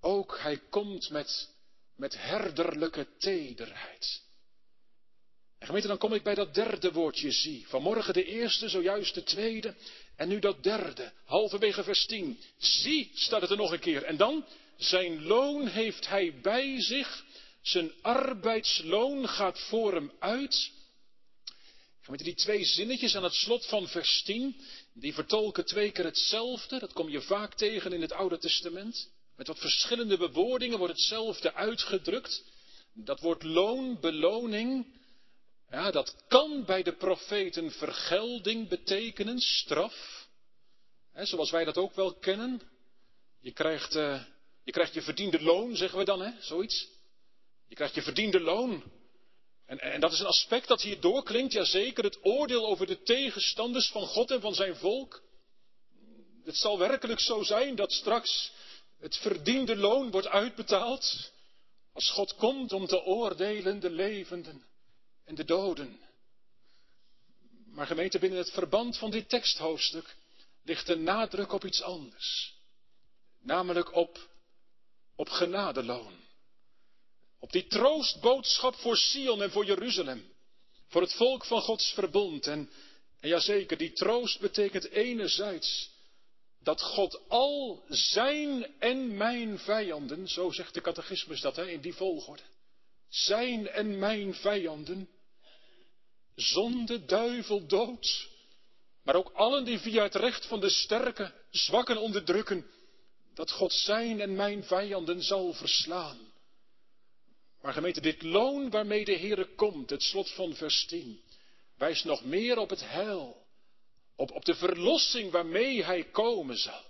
ook 0.00 0.38
hij 0.38 0.60
komt 0.70 1.10
met 1.10 1.54
met 1.96 2.22
herderlijke 2.22 3.06
tederheid. 3.18 4.24
En 5.58 5.66
gemeente, 5.66 5.88
dan 5.88 5.98
kom 5.98 6.12
ik 6.12 6.22
bij 6.22 6.34
dat 6.34 6.54
derde 6.54 6.92
woordje 6.92 7.30
zie. 7.30 7.68
Vanmorgen 7.68 8.14
de 8.14 8.24
eerste, 8.24 8.68
zojuist 8.68 9.14
de 9.14 9.22
tweede. 9.22 9.74
En 10.16 10.28
nu 10.28 10.38
dat 10.38 10.62
derde, 10.62 11.12
halverwege 11.24 11.84
vers 11.84 12.06
10. 12.06 12.40
Zie, 12.58 13.10
staat 13.14 13.40
het 13.40 13.50
er 13.50 13.56
nog 13.56 13.72
een 13.72 13.78
keer. 13.78 14.02
En 14.02 14.16
dan, 14.16 14.44
zijn 14.76 15.22
loon 15.22 15.66
heeft 15.66 16.08
hij 16.08 16.40
bij 16.40 16.82
zich. 16.82 17.24
Zijn 17.62 17.92
arbeidsloon 18.02 19.28
gaat 19.28 19.60
voor 19.60 19.94
hem 19.94 20.12
uit. 20.18 20.70
Gemeente, 22.00 22.24
die 22.24 22.34
twee 22.34 22.64
zinnetjes 22.64 23.16
aan 23.16 23.24
het 23.24 23.34
slot 23.34 23.66
van 23.66 23.88
vers 23.88 24.22
10, 24.22 24.60
die 24.98 25.14
vertolken 25.14 25.64
twee 25.64 25.90
keer 25.90 26.04
hetzelfde. 26.04 26.78
Dat 26.78 26.92
kom 26.92 27.08
je 27.08 27.20
vaak 27.20 27.54
tegen 27.54 27.92
in 27.92 28.00
het 28.00 28.12
Oude 28.12 28.38
Testament. 28.38 29.10
Met 29.36 29.46
wat 29.46 29.58
verschillende 29.58 30.16
bewoordingen 30.16 30.78
wordt 30.78 30.92
hetzelfde 30.92 31.54
uitgedrukt. 31.54 32.44
Dat 32.92 33.20
woord 33.20 33.42
loon, 33.42 34.00
beloning, 34.00 34.86
ja, 35.70 35.90
dat 35.90 36.16
kan 36.28 36.64
bij 36.64 36.82
de 36.82 36.92
profeten 36.92 37.70
vergelding 37.70 38.68
betekenen, 38.68 39.40
straf. 39.40 40.28
Zoals 41.14 41.50
wij 41.50 41.64
dat 41.64 41.76
ook 41.76 41.94
wel 41.94 42.14
kennen. 42.14 42.60
Je 43.40 43.52
krijgt, 43.52 43.94
uh, 43.94 44.22
je 44.64 44.72
krijgt 44.72 44.94
je 44.94 45.02
verdiende 45.02 45.42
loon, 45.42 45.76
zeggen 45.76 45.98
we 45.98 46.04
dan, 46.04 46.20
hè, 46.20 46.30
zoiets. 46.40 46.88
Je 47.68 47.74
krijgt 47.74 47.94
je 47.94 48.02
verdiende 48.02 48.40
loon. 48.40 48.82
En, 49.66 49.78
en 49.78 50.00
dat 50.00 50.12
is 50.12 50.20
een 50.20 50.26
aspect 50.26 50.68
dat 50.68 50.82
hier 50.82 51.00
doorklinkt, 51.00 51.52
ja 51.52 51.64
zeker, 51.64 52.04
het 52.04 52.18
oordeel 52.22 52.66
over 52.66 52.86
de 52.86 53.02
tegenstanders 53.02 53.88
van 53.88 54.06
God 54.06 54.30
en 54.30 54.40
van 54.40 54.54
zijn 54.54 54.76
volk. 54.76 55.22
Het 56.44 56.56
zal 56.56 56.78
werkelijk 56.78 57.20
zo 57.20 57.42
zijn 57.42 57.74
dat 57.74 57.92
straks 57.92 58.52
het 58.98 59.16
verdiende 59.16 59.76
loon 59.76 60.10
wordt 60.10 60.26
uitbetaald 60.26 61.32
als 61.92 62.10
God 62.10 62.34
komt 62.34 62.72
om 62.72 62.86
te 62.86 63.02
oordelen 63.02 63.80
de 63.80 63.90
levenden 63.90 64.64
en 65.24 65.34
de 65.34 65.44
doden. 65.44 66.00
Maar 67.66 67.86
gemeente, 67.86 68.18
binnen 68.18 68.38
het 68.38 68.50
verband 68.50 68.98
van 68.98 69.10
dit 69.10 69.28
teksthoofdstuk 69.28 70.16
ligt 70.62 70.86
de 70.86 70.96
nadruk 70.96 71.52
op 71.52 71.64
iets 71.64 71.82
anders. 71.82 72.54
Namelijk 73.40 73.94
op, 73.94 74.28
op 75.16 75.28
genadeloon. 75.28 76.25
Op 77.38 77.52
die 77.52 77.66
troostboodschap 77.66 78.74
voor 78.74 78.96
Sion 78.96 79.42
en 79.42 79.50
voor 79.50 79.64
Jeruzalem. 79.64 80.34
Voor 80.88 81.00
het 81.00 81.14
volk 81.14 81.44
van 81.44 81.60
Gods 81.60 81.92
verbond. 81.92 82.46
En, 82.46 82.70
en 83.20 83.28
ja 83.28 83.40
zeker, 83.40 83.76
die 83.76 83.92
troost 83.92 84.40
betekent 84.40 84.88
enerzijds 84.88 85.94
dat 86.66 86.82
God 86.82 87.20
al 87.28 87.84
zijn 87.88 88.74
en 88.78 89.16
mijn 89.16 89.58
vijanden, 89.58 90.28
zo 90.28 90.50
zegt 90.50 90.74
de 90.74 90.80
catechismus 90.80 91.40
dat 91.40 91.56
hè, 91.56 91.68
in 91.68 91.80
die 91.80 91.94
volgorde, 91.94 92.42
zijn 93.08 93.68
en 93.68 93.98
mijn 93.98 94.34
vijanden, 94.34 95.08
zonde, 96.34 97.04
duivel, 97.04 97.66
dood, 97.66 98.28
maar 99.02 99.14
ook 99.14 99.30
allen 99.32 99.64
die 99.64 99.78
via 99.78 100.02
het 100.02 100.14
recht 100.14 100.46
van 100.46 100.60
de 100.60 100.70
sterke 100.70 101.32
zwakken 101.50 101.96
onderdrukken, 101.96 102.66
dat 103.34 103.50
God 103.50 103.72
zijn 103.72 104.20
en 104.20 104.34
mijn 104.34 104.64
vijanden 104.64 105.22
zal 105.22 105.52
verslaan. 105.52 106.25
Maar 107.66 107.74
gemeente, 107.74 108.00
dit 108.00 108.22
loon 108.22 108.70
waarmee 108.70 109.04
de 109.04 109.18
Heere 109.18 109.54
komt, 109.54 109.90
het 109.90 110.02
slot 110.02 110.30
van 110.30 110.54
vers 110.54 110.84
10, 110.84 111.20
wijst 111.76 112.04
nog 112.04 112.24
meer 112.24 112.58
op 112.58 112.70
het 112.70 112.90
heil 112.90 113.46
op, 114.16 114.30
op 114.30 114.44
de 114.44 114.54
verlossing 114.54 115.30
waarmee 115.30 115.84
hij 115.84 116.04
komen 116.04 116.56
zal. 116.56 116.84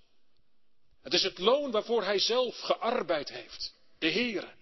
Het 1.02 1.12
is 1.12 1.22
het 1.22 1.38
loon 1.38 1.70
waarvoor 1.70 2.04
hij 2.04 2.18
zelf 2.18 2.58
gearbeid 2.58 3.28
heeft. 3.28 3.74
De 3.98 4.10
Heere. 4.10 4.52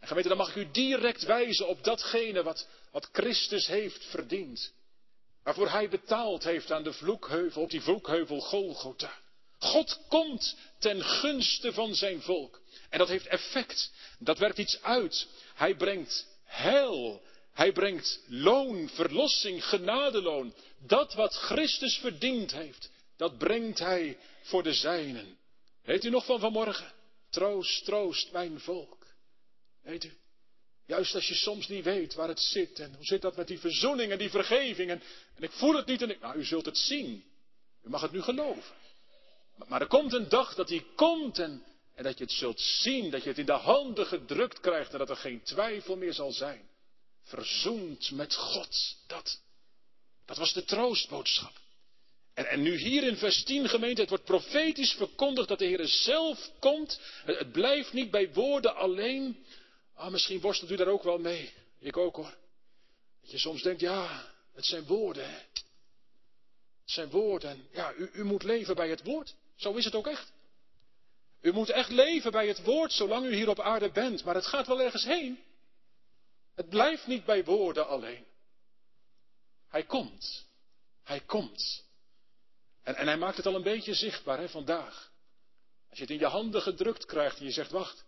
En 0.00 0.08
gemeente, 0.08 0.28
dan 0.28 0.38
mag 0.38 0.48
ik 0.48 0.56
u 0.56 0.70
direct 0.70 1.22
wijzen 1.22 1.68
op 1.68 1.84
datgene 1.84 2.42
wat, 2.42 2.68
wat 2.90 3.08
Christus 3.12 3.66
heeft 3.66 4.04
verdiend. 4.04 4.72
Waarvoor 5.42 5.70
hij 5.70 5.88
betaald 5.88 6.44
heeft 6.44 6.72
aan 6.72 6.82
de 6.82 6.92
vloekheuvel, 6.92 7.62
op 7.62 7.70
die 7.70 7.82
vloekheuvel 7.82 8.40
Golgotha. 8.40 9.18
God 9.58 10.00
komt 10.08 10.56
ten 10.78 11.04
gunste 11.04 11.72
van 11.72 11.94
zijn 11.94 12.22
volk. 12.22 12.60
En 12.90 12.98
dat 12.98 13.08
heeft 13.08 13.26
effect. 13.26 13.92
Dat 14.18 14.38
werkt 14.38 14.58
iets 14.58 14.82
uit. 14.82 15.26
Hij 15.54 15.76
brengt 15.76 16.26
heil 16.44 17.22
hij 17.56 17.72
brengt 17.72 18.20
loon, 18.26 18.88
verlossing, 18.88 19.64
genadeloon. 19.64 20.54
Dat 20.78 21.14
wat 21.14 21.34
Christus 21.34 21.96
verdiend 21.96 22.52
heeft, 22.52 22.90
dat 23.16 23.38
brengt 23.38 23.78
hij 23.78 24.18
voor 24.42 24.62
de 24.62 24.74
zijnen. 24.74 25.38
Weet 25.82 26.04
u 26.04 26.10
nog 26.10 26.24
van 26.24 26.40
vanmorgen? 26.40 26.92
troost, 27.30 27.84
troost 27.84 28.32
mijn 28.32 28.60
volk. 28.60 29.06
Weet 29.82 30.04
u, 30.04 30.12
juist 30.86 31.14
als 31.14 31.28
je 31.28 31.34
soms 31.34 31.68
niet 31.68 31.84
weet 31.84 32.14
waar 32.14 32.28
het 32.28 32.40
zit 32.40 32.78
en 32.78 32.94
hoe 32.94 33.04
zit 33.04 33.22
dat 33.22 33.36
met 33.36 33.46
die 33.46 33.58
verzoening 33.58 34.12
en 34.12 34.18
die 34.18 34.30
vergeving 34.30 34.90
en, 34.90 35.02
en 35.34 35.42
ik 35.42 35.52
voel 35.52 35.74
het 35.74 35.86
niet 35.86 36.02
en 36.02 36.10
ik, 36.10 36.20
nou 36.20 36.38
u 36.38 36.44
zult 36.44 36.66
het 36.66 36.78
zien. 36.78 37.24
U 37.82 37.88
mag 37.88 38.00
het 38.00 38.12
nu 38.12 38.22
geloven. 38.22 38.74
Maar, 39.64 39.80
er 39.80 39.86
komt 39.86 40.12
een 40.12 40.28
dag 40.28 40.54
dat 40.54 40.68
die 40.68 40.86
komt 40.94 41.38
en, 41.38 41.64
dat 41.94 42.18
je 42.18 42.24
het 42.24 42.32
zult 42.32 42.60
zien, 42.60 43.10
dat 43.10 43.22
je 43.22 43.28
het 43.28 43.38
in 43.38 43.46
de 43.46 43.52
handen 43.52 44.06
gedrukt 44.06 44.60
krijgt 44.60 44.92
en 44.92 44.98
dat 44.98 45.10
er 45.10 45.16
geen 45.16 45.42
twijfel 45.42 45.96
meer 45.96 46.12
zal 46.12 46.32
zijn. 46.32 46.68
Verzoend 47.22 48.10
met 48.10 48.34
God, 48.34 48.96
dat, 49.06 49.40
dat 50.24 50.36
was 50.36 50.52
de 50.52 50.64
troostboodschap. 50.64 51.52
En, 52.34 52.46
en, 52.46 52.62
nu 52.62 52.76
hier 52.76 53.02
in 53.02 53.16
vers 53.16 53.42
10 53.44 53.68
gemeente, 53.68 54.00
het 54.00 54.10
wordt 54.10 54.24
profetisch 54.24 54.92
verkondigd 54.92 55.48
dat 55.48 55.58
de 55.58 55.64
Heer 55.64 55.86
zelf 55.86 56.50
komt. 56.58 57.00
Het, 57.24 57.52
blijft 57.52 57.92
niet 57.92 58.10
bij 58.10 58.32
woorden 58.32 58.76
alleen. 58.76 59.44
Ah, 59.94 60.10
misschien 60.10 60.40
worstelt 60.40 60.70
u 60.70 60.76
daar 60.76 60.86
ook 60.86 61.02
wel 61.02 61.18
mee. 61.18 61.52
Ik 61.78 61.96
ook 61.96 62.16
hoor. 62.16 62.34
Dat 63.20 63.30
je 63.30 63.38
soms 63.38 63.62
denkt, 63.62 63.80
ja, 63.80 64.32
het 64.54 64.64
zijn 64.64 64.84
woorden. 64.86 65.30
Het 65.30 65.64
zijn 66.84 67.10
woorden. 67.10 67.50
En 67.50 67.68
ja, 67.72 67.94
u, 67.94 68.10
u 68.12 68.24
moet 68.24 68.42
leven 68.42 68.74
bij 68.74 68.88
het 68.88 69.02
woord. 69.02 69.34
Zo 69.56 69.72
is 69.74 69.84
het 69.84 69.94
ook 69.94 70.06
echt. 70.06 70.32
U 71.40 71.52
moet 71.52 71.70
echt 71.70 71.90
leven 71.90 72.30
bij 72.30 72.48
het 72.48 72.62
woord 72.64 72.92
zolang 72.92 73.26
u 73.26 73.34
hier 73.34 73.48
op 73.48 73.60
aarde 73.60 73.90
bent. 73.90 74.24
Maar 74.24 74.34
het 74.34 74.46
gaat 74.46 74.66
wel 74.66 74.80
ergens 74.80 75.04
heen. 75.04 75.44
Het 76.54 76.68
blijft 76.68 77.06
niet 77.06 77.24
bij 77.24 77.44
woorden 77.44 77.88
alleen. 77.88 78.26
Hij 79.68 79.84
komt. 79.84 80.46
Hij 81.02 81.20
komt. 81.20 81.84
En, 82.82 82.94
en 82.96 83.06
hij 83.06 83.16
maakt 83.16 83.36
het 83.36 83.46
al 83.46 83.54
een 83.54 83.62
beetje 83.62 83.94
zichtbaar 83.94 84.38
hè, 84.38 84.48
vandaag. 84.48 85.12
Als 85.88 85.98
je 85.98 86.04
het 86.04 86.12
in 86.12 86.18
je 86.18 86.26
handen 86.26 86.62
gedrukt 86.62 87.04
krijgt 87.04 87.38
en 87.38 87.44
je 87.44 87.50
zegt, 87.50 87.70
wacht, 87.70 88.04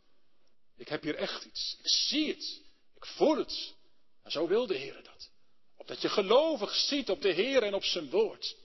ik 0.76 0.88
heb 0.88 1.02
hier 1.02 1.14
echt 1.14 1.44
iets. 1.44 1.76
Ik 1.78 1.88
zie 1.88 2.28
het. 2.28 2.60
Ik 2.94 3.06
voel 3.06 3.36
het. 3.36 3.74
En 4.22 4.30
zo 4.30 4.48
wil 4.48 4.66
de 4.66 4.76
Heer 4.76 5.02
dat. 5.02 5.30
Opdat 5.76 6.02
je 6.02 6.08
gelovig 6.08 6.74
ziet 6.74 7.10
op 7.10 7.22
de 7.22 7.32
Heer 7.32 7.62
en 7.62 7.74
op 7.74 7.84
zijn 7.84 8.10
woord. 8.10 8.56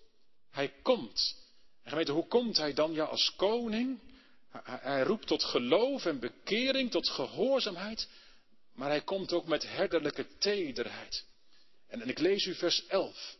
Hij 0.49 0.73
komt. 0.81 1.42
En 1.83 1.89
gemeente, 1.89 2.11
hoe 2.11 2.27
komt 2.27 2.57
hij 2.57 2.73
dan? 2.73 2.93
Ja, 2.93 3.03
als 3.03 3.33
koning. 3.35 3.99
Hij, 4.63 5.03
roept 5.03 5.27
tot 5.27 5.43
geloof 5.43 6.05
en 6.05 6.19
bekering, 6.19 6.91
tot 6.91 7.09
gehoorzaamheid. 7.09 8.07
Maar 8.73 8.89
hij 8.89 9.01
komt 9.01 9.33
ook 9.33 9.47
met 9.47 9.67
herderlijke 9.67 10.27
tederheid. 10.37 11.25
En, 11.87 12.01
en 12.01 12.09
ik 12.09 12.19
lees 12.19 12.45
u 12.45 12.55
vers 12.55 12.85
11. 12.87 13.35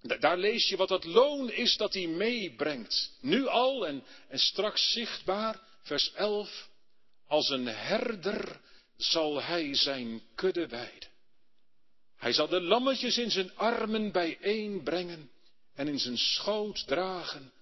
Daar 0.00 0.38
lees 0.38 0.68
je 0.68 0.76
wat 0.76 0.88
het 0.88 1.04
loon 1.04 1.50
is 1.50 1.76
dat 1.76 1.94
hij 1.94 2.06
meebrengt. 2.06 3.12
Nu 3.20 3.46
al 3.46 3.86
en, 3.86 4.04
en 4.28 4.38
straks 4.38 4.92
zichtbaar, 4.92 5.60
vers 5.82 6.12
11. 6.12 6.68
Als 7.26 7.48
een 7.48 7.66
herder 7.66 8.60
zal 8.96 9.42
hij 9.42 9.74
zijn 9.74 10.22
kudde 10.34 10.66
weiden. 10.66 11.08
Hij 12.16 12.32
zal 12.32 12.48
de 12.48 12.60
lammetjes 12.60 13.18
in 13.18 13.30
zijn 13.30 13.56
armen 13.56 14.12
bijeenbrengen 14.12 15.30
en 15.74 15.88
in 15.88 15.98
zijn 15.98 16.18
schoot 16.18 16.86
dragen. 16.86 17.52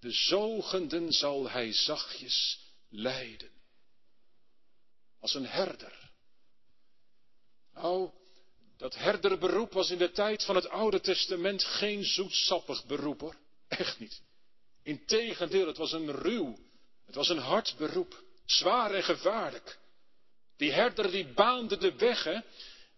De 0.00 0.10
zogenden 0.10 1.12
zal 1.12 1.50
hij 1.50 1.72
zachtjes 1.72 2.60
leiden. 2.88 3.50
Als 5.20 5.34
een 5.34 5.46
herder. 5.46 6.10
Nou, 7.74 8.10
dat 8.76 8.94
herderberoep 8.94 9.72
was 9.72 9.90
in 9.90 9.98
de 9.98 10.10
tijd 10.10 10.44
van 10.44 10.54
het 10.54 10.68
Oude 10.68 11.00
Testament 11.00 11.64
geen 11.64 12.04
zoetsappig 12.04 12.86
beroep 12.86 13.20
hoor. 13.20 13.36
Echt 13.68 13.98
niet. 13.98 14.22
Integendeel, 14.82 15.66
het 15.66 15.76
was 15.76 15.92
een 15.92 16.12
ruw, 16.12 16.58
het 17.06 17.14
was 17.14 17.28
een 17.28 17.38
hard 17.38 17.74
beroep. 17.78 18.24
Zwaar 18.44 18.94
en 18.94 19.02
gevaarlijk. 19.02 19.78
Die 20.56 20.72
herder 20.72 21.10
die 21.10 21.26
baande 21.26 21.76
de 21.76 21.96
weg 21.96 22.24
hè. 22.24 22.40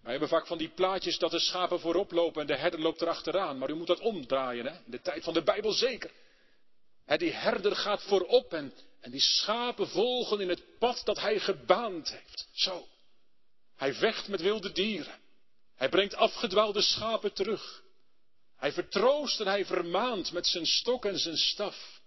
Wij 0.02 0.10
hebben 0.10 0.28
vaak 0.28 0.46
van 0.46 0.58
die 0.58 0.68
plaatjes 0.68 1.18
dat 1.18 1.30
de 1.30 1.38
schapen 1.38 1.80
voorop 1.80 2.10
lopen 2.10 2.40
en 2.40 2.46
de 2.46 2.56
herder 2.56 2.80
loopt 2.80 3.02
erachteraan. 3.02 3.58
Maar 3.58 3.70
u 3.70 3.74
moet 3.74 3.86
dat 3.86 4.00
omdraaien 4.00 4.66
hè. 4.66 4.72
In 4.72 4.90
de 4.90 5.00
tijd 5.00 5.24
van 5.24 5.34
de 5.34 5.42
Bijbel 5.42 5.72
zeker. 5.72 6.10
Hè, 7.08 7.16
die 7.16 7.32
herder 7.32 7.76
gaat 7.76 8.02
voorop 8.02 8.52
en, 8.52 8.74
en 9.00 9.10
die 9.10 9.20
schapen 9.20 9.88
volgen 9.88 10.40
in 10.40 10.48
het 10.48 10.78
pad 10.78 11.00
dat 11.04 11.20
hij 11.20 11.38
gebaand 11.40 12.10
heeft. 12.10 12.48
Zo. 12.52 12.88
Hij 13.76 13.94
vecht 13.94 14.28
met 14.28 14.40
wilde 14.40 14.72
dieren. 14.72 15.20
Hij 15.74 15.88
brengt 15.88 16.14
afgedwaalde 16.14 16.82
schapen 16.82 17.32
terug. 17.32 17.82
Hij 18.56 18.72
vertroost 18.72 19.40
en 19.40 19.46
hij 19.46 19.66
vermaant 19.66 20.32
met 20.32 20.46
zijn 20.46 20.66
stok 20.66 21.04
en 21.04 21.18
zijn 21.18 21.36
staf. 21.36 22.00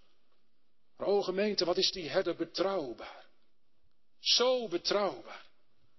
Maar 0.96 1.06
o 1.06 1.22
gemeente, 1.22 1.64
wat 1.64 1.76
is 1.76 1.92
die 1.92 2.08
herder 2.08 2.36
betrouwbaar? 2.36 3.26
Zo 4.20 4.68
betrouwbaar. 4.68 5.46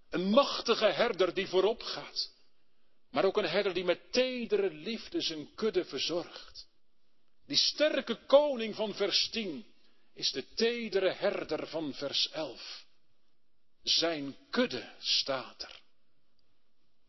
Een 0.09 0.29
machtige 0.29 0.85
herder 0.85 1.33
die 1.33 1.47
voorop 1.47 1.81
gaat. 1.81 2.31
Maar 3.09 3.25
ook 3.25 3.37
een 3.37 3.49
herder 3.49 3.73
die 3.73 3.83
met 3.83 4.11
tedere 4.11 4.69
liefde 4.69 5.21
zijn 5.21 5.55
kudde 5.55 5.85
verzorgt. 5.85 6.71
Die 7.45 7.57
sterke 7.57 8.15
koning 8.25 8.75
van 8.75 8.93
vers 8.93 9.29
10 9.29 9.65
is 10.13 10.31
de 10.31 10.53
tedere 10.53 11.11
herder 11.11 11.67
van 11.67 11.93
vers 11.93 12.29
11. 12.29 12.85
Zijn 13.83 14.37
kudde 14.49 14.93
staat 14.99 15.61
er. 15.61 15.81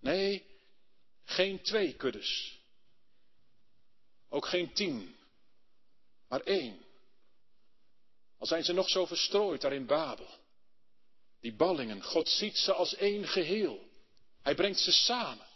Nee, 0.00 0.46
geen 1.24 1.62
twee 1.62 1.94
kuddes. 1.94 2.58
Ook 4.28 4.46
geen 4.46 4.72
tien, 4.72 5.16
maar 6.28 6.40
één. 6.40 6.84
Al 8.38 8.46
zijn 8.46 8.64
ze 8.64 8.72
nog 8.72 8.88
zo 8.88 9.06
verstrooid 9.06 9.60
daar 9.60 9.72
in 9.72 9.86
Babel. 9.86 10.28
Die 11.40 11.54
ballingen, 11.54 12.02
God 12.02 12.28
ziet 12.28 12.56
ze 12.56 12.72
als 12.72 12.94
één 12.94 13.28
geheel. 13.28 13.88
Hij 14.42 14.54
brengt 14.54 14.78
ze 14.78 14.92
samen. 14.92 15.46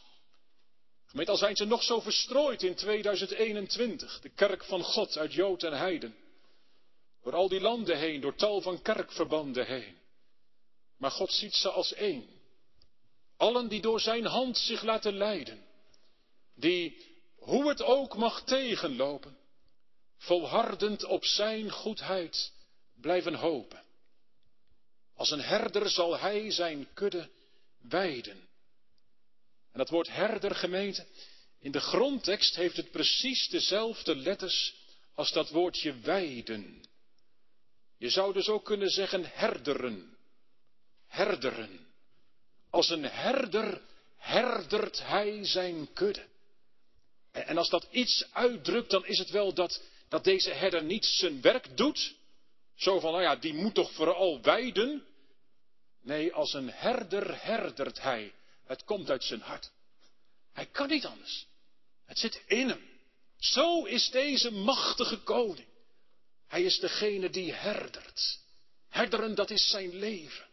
Gemeente, 1.08 1.30
al 1.30 1.38
zijn 1.38 1.56
ze 1.56 1.64
nog 1.64 1.82
zo 1.82 2.00
verstrooid 2.00 2.62
in 2.62 2.74
2021, 2.74 4.20
de 4.20 4.28
kerk 4.28 4.64
van 4.64 4.82
God 4.82 5.18
uit 5.18 5.32
Jood 5.32 5.62
en 5.62 5.72
Heiden. 5.72 6.16
Door 7.22 7.34
al 7.34 7.48
die 7.48 7.60
landen 7.60 7.98
heen, 7.98 8.20
door 8.20 8.34
tal 8.34 8.60
van 8.60 8.82
kerkverbanden 8.82 9.66
heen. 9.66 9.98
Maar 10.96 11.10
God 11.10 11.32
ziet 11.32 11.54
ze 11.54 11.70
als 11.70 11.92
één. 11.92 12.26
Allen 13.36 13.68
die 13.68 13.80
door 13.80 14.00
zijn 14.00 14.24
hand 14.24 14.58
zich 14.58 14.82
laten 14.82 15.16
leiden. 15.16 15.64
Die, 16.54 17.06
hoe 17.36 17.68
het 17.68 17.82
ook 17.82 18.16
mag 18.16 18.44
tegenlopen, 18.44 19.38
volhardend 20.16 21.04
op 21.04 21.24
zijn 21.24 21.70
goedheid 21.70 22.52
blijven 23.00 23.34
hopen. 23.34 23.82
Als 25.14 25.30
een 25.30 25.42
herder 25.42 25.90
zal 25.90 26.18
hij 26.18 26.50
zijn 26.50 26.88
kudde 26.94 27.28
weiden. 27.78 28.47
Dat 29.78 29.88
woord 29.88 30.08
herder 30.08 30.54
gemeente, 30.54 31.06
in 31.60 31.72
de 31.72 31.80
grondtekst 31.80 32.56
heeft 32.56 32.76
het 32.76 32.90
precies 32.90 33.48
dezelfde 33.48 34.16
letters 34.16 34.74
als 35.14 35.32
dat 35.32 35.50
woordje 35.50 35.98
weiden. 35.98 36.88
Je 37.98 38.10
zou 38.10 38.32
dus 38.32 38.48
ook 38.48 38.64
kunnen 38.64 38.88
zeggen 38.88 39.24
herderen. 39.24 40.16
Herderen. 41.06 41.86
Als 42.70 42.90
een 42.90 43.04
herder 43.04 43.80
herdert 44.16 45.06
hij 45.06 45.44
zijn 45.44 45.92
kudde. 45.92 46.26
En 47.32 47.58
als 47.58 47.68
dat 47.68 47.88
iets 47.90 48.26
uitdrukt, 48.32 48.90
dan 48.90 49.06
is 49.06 49.18
het 49.18 49.30
wel 49.30 49.54
dat, 49.54 49.82
dat 50.08 50.24
deze 50.24 50.50
herder 50.50 50.84
niet 50.84 51.04
zijn 51.04 51.40
werk 51.40 51.76
doet. 51.76 52.14
Zo 52.74 53.00
van, 53.00 53.12
nou 53.12 53.22
ja, 53.22 53.36
die 53.36 53.54
moet 53.54 53.74
toch 53.74 53.92
vooral 53.92 54.40
weiden. 54.42 55.06
Nee, 56.02 56.32
als 56.32 56.52
een 56.52 56.70
herder 56.70 57.44
herdert 57.44 58.00
hij. 58.00 58.32
Het 58.68 58.84
komt 58.84 59.10
uit 59.10 59.24
zijn 59.24 59.40
hart. 59.40 59.70
Hij 60.52 60.66
kan 60.66 60.88
niet 60.88 61.06
anders. 61.06 61.46
Het 62.06 62.18
zit 62.18 62.42
in 62.46 62.68
hem. 62.68 63.00
Zo 63.38 63.84
is 63.84 64.10
deze 64.10 64.50
machtige 64.50 65.18
koning. 65.18 65.68
Hij 66.46 66.62
is 66.62 66.78
degene 66.78 67.30
die 67.30 67.52
herdert. 67.52 68.38
Herderen, 68.88 69.34
dat 69.34 69.50
is 69.50 69.68
zijn 69.68 69.94
leven. 69.94 70.46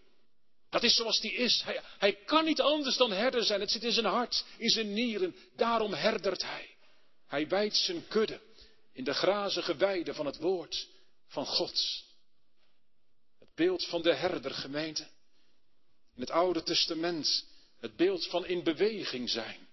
Dat 0.69 0.83
is 0.83 0.95
zoals 0.95 1.19
die 1.19 1.33
is. 1.33 1.61
Hij, 1.61 1.81
hij 1.97 2.15
kan 2.15 2.45
niet 2.45 2.61
anders 2.61 2.97
dan 2.97 3.11
herder 3.11 3.43
zijn. 3.43 3.59
Het 3.59 3.71
zit 3.71 3.83
in 3.83 3.91
zijn 3.91 4.05
hart, 4.05 4.45
in 4.57 4.69
zijn 4.69 4.93
nieren. 4.93 5.35
Daarom 5.55 5.93
herdert 5.93 6.41
hij. 6.41 6.75
Hij 7.27 7.47
wijdt 7.47 7.75
zijn 7.75 8.07
kudde 8.07 8.41
in 8.93 9.03
de 9.03 9.13
grazige 9.13 9.75
weide 9.75 10.13
van 10.13 10.25
het 10.25 10.37
woord 10.37 10.87
van 11.27 11.45
God. 11.45 12.03
Het 13.39 13.55
beeld 13.55 13.85
van 13.85 14.01
de 14.01 14.13
herder, 14.13 14.51
gemeente. 14.51 15.03
In 16.15 16.21
het 16.21 16.31
Oude 16.31 16.63
Testament 16.63 17.45
het 17.79 17.95
beeld 17.95 18.27
van 18.27 18.45
in 18.45 18.63
beweging 18.63 19.29
zijn. 19.29 19.67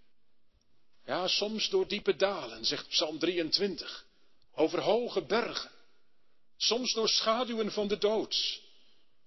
Ja, 1.05 1.29
soms 1.29 1.69
door 1.69 1.89
diepe 1.89 2.17
dalen, 2.17 2.65
zegt 2.65 2.89
Psalm 2.89 3.19
23, 3.19 4.07
over 4.55 4.81
hoge 4.81 5.23
bergen. 5.23 5.71
Soms 6.57 6.93
door 6.93 7.09
schaduwen 7.09 7.73
van 7.73 7.89
de 7.89 7.99
dood, 7.99 8.61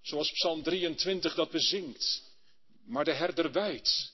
zoals 0.01 0.31
Psalm 0.31 0.63
23 0.63 1.35
dat 1.35 1.51
bezingt. 1.51 2.23
Maar 2.85 3.05
de 3.05 3.13
herder 3.13 3.51
wijdt. 3.51 4.13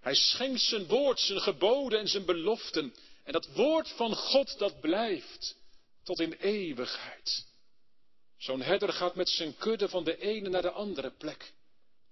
Hij 0.00 0.14
schenkt 0.14 0.60
zijn 0.60 0.86
woord, 0.86 1.20
zijn 1.20 1.40
geboden 1.40 1.98
en 1.98 2.08
zijn 2.08 2.24
beloften. 2.24 2.94
En 3.24 3.32
dat 3.32 3.46
woord 3.46 3.88
van 3.88 4.14
God 4.14 4.58
dat 4.58 4.80
blijft 4.80 5.56
tot 6.02 6.20
in 6.20 6.32
eeuwigheid. 6.32 7.46
Zo'n 8.36 8.62
herder 8.62 8.92
gaat 8.92 9.14
met 9.14 9.28
zijn 9.28 9.56
kudde 9.56 9.88
van 9.88 10.04
de 10.04 10.18
ene 10.18 10.48
naar 10.48 10.62
de 10.62 10.70
andere 10.70 11.10
plek. 11.10 11.52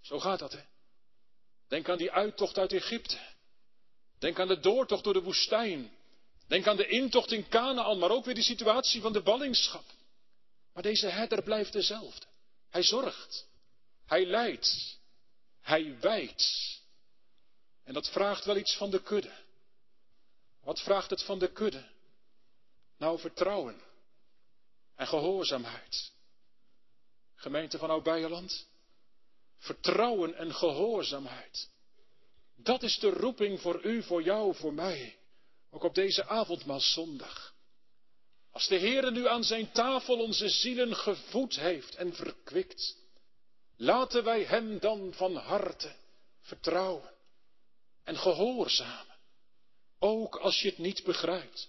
Zo 0.00 0.18
gaat 0.18 0.38
dat, 0.38 0.52
hè? 0.52 0.62
Denk 1.68 1.88
aan 1.88 1.98
die 1.98 2.12
uittocht 2.12 2.58
uit 2.58 2.72
Egypte. 2.72 3.18
Denk 4.18 4.40
aan 4.40 4.48
de 4.48 4.60
doortocht 4.60 5.04
door 5.04 5.12
de 5.12 5.22
woestijn. 5.22 5.90
Denk 6.46 6.66
aan 6.66 6.76
de 6.76 6.86
intocht 6.86 7.32
in 7.32 7.48
Canaan, 7.48 7.98
maar 7.98 8.10
ook 8.10 8.24
weer 8.24 8.34
die 8.34 8.44
situatie 8.44 9.00
van 9.00 9.12
de 9.12 9.22
ballingschap. 9.22 9.84
Maar 10.72 10.82
deze 10.82 11.06
herder 11.06 11.42
blijft 11.42 11.72
dezelfde. 11.72 12.26
Hij 12.70 12.82
zorgt. 12.82 13.46
Hij 14.06 14.26
leidt. 14.26 14.98
Hij 15.60 16.00
wijdt. 16.00 16.76
En 17.84 17.94
dat 17.94 18.08
vraagt 18.08 18.44
wel 18.44 18.56
iets 18.56 18.76
van 18.76 18.90
de 18.90 19.02
kudde. 19.02 19.32
Wat 20.62 20.80
vraagt 20.80 21.10
het 21.10 21.22
van 21.22 21.38
de 21.38 21.52
kudde? 21.52 21.84
Nou, 22.98 23.18
vertrouwen 23.18 23.80
en 24.94 25.06
gehoorzaamheid. 25.06 26.12
Gemeente 27.34 27.78
van 27.78 27.90
Oud-Beierland, 27.90 28.66
vertrouwen 29.66 30.34
en 30.34 30.54
gehoorzaamheid. 30.54 31.68
Dat 32.56 32.82
is 32.82 32.98
de 32.98 33.10
roeping 33.10 33.60
voor 33.60 33.84
u, 33.84 34.02
voor 34.02 34.22
jou, 34.22 34.54
voor 34.54 34.74
mij. 34.74 35.16
Ook 35.70 35.82
op 35.82 35.94
deze 35.94 36.26
avondmaalzondag. 36.26 37.54
Als 38.52 38.68
de 38.68 38.78
Heere 38.78 39.10
nu 39.10 39.28
aan 39.28 39.44
zijn 39.44 39.72
tafel 39.72 40.18
onze 40.18 40.48
zielen 40.48 40.96
gevoed 40.96 41.56
heeft 41.56 41.94
en 41.94 42.14
verkwikt, 42.14 42.96
laten 43.76 44.24
wij 44.24 44.42
Hem 44.42 44.78
dan 44.78 45.12
van 45.14 45.36
harte 45.36 45.94
vertrouwen 46.40 47.14
en 48.04 48.16
gehoorzamen. 48.16 49.16
Ook 49.98 50.36
als 50.36 50.60
je 50.60 50.68
het 50.68 50.78
niet 50.78 51.04
begrijpt. 51.04 51.68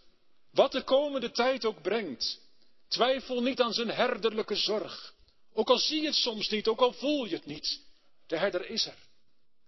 Wat 0.52 0.72
de 0.72 0.84
komende 0.84 1.32
tijd 1.32 1.66
ook 1.66 1.82
brengt. 1.82 2.40
Twijfel 2.88 3.42
niet 3.42 3.62
aan 3.62 3.74
zijn 3.74 3.90
herderlijke 3.90 4.56
zorg. 4.56 5.14
Ook 5.54 5.70
al 5.70 5.78
zie 5.78 6.02
je 6.02 6.08
het 6.08 6.16
soms 6.16 6.50
niet, 6.50 6.68
ook 6.68 6.82
al 6.82 6.94
voel 6.94 7.26
je 7.26 7.36
het 7.36 7.46
niet. 7.46 7.87
De 8.28 8.38
herder 8.38 8.70
is 8.70 8.86
er. 8.86 8.98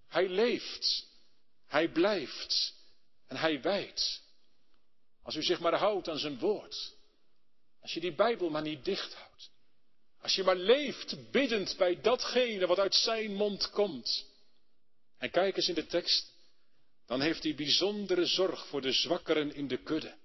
Hij 0.08 0.30
leeft. 0.30 1.08
Hij 1.68 1.90
blijft. 1.90 2.74
En 3.28 3.38
hij 3.38 3.62
wijdt. 3.62 4.22
Als 5.24 5.36
u 5.36 5.44
zich 5.44 5.60
maar 5.60 5.76
houdt 5.76 6.10
aan 6.10 6.20
zijn 6.20 6.40
woord. 6.40 6.94
Als 7.82 7.94
je 7.94 8.00
die 8.00 8.16
Bijbel 8.16 8.50
maar 8.50 8.62
niet 8.62 8.86
dicht 8.86 9.14
houdt. 9.14 9.50
Als 10.22 10.36
je 10.36 10.44
maar 10.44 10.56
leeft 10.56 11.32
biddend 11.32 11.78
bij 11.78 12.02
datgene 12.02 12.68
wat 12.68 12.80
uit 12.80 12.96
zijn 12.96 13.34
mond 13.34 13.70
komt. 13.70 14.26
En 15.18 15.32
kijk 15.32 15.56
eens 15.56 15.68
in 15.68 15.76
de 15.76 15.86
tekst. 15.86 16.34
Dan 17.06 17.22
heeft 17.22 17.44
hij 17.44 17.56
bijzondere 17.56 18.26
zorg 18.26 18.68
voor 18.68 18.82
de 18.82 18.92
zwakkeren 18.92 19.54
in 19.54 19.68
de 19.68 19.78
kudde. 19.78 20.16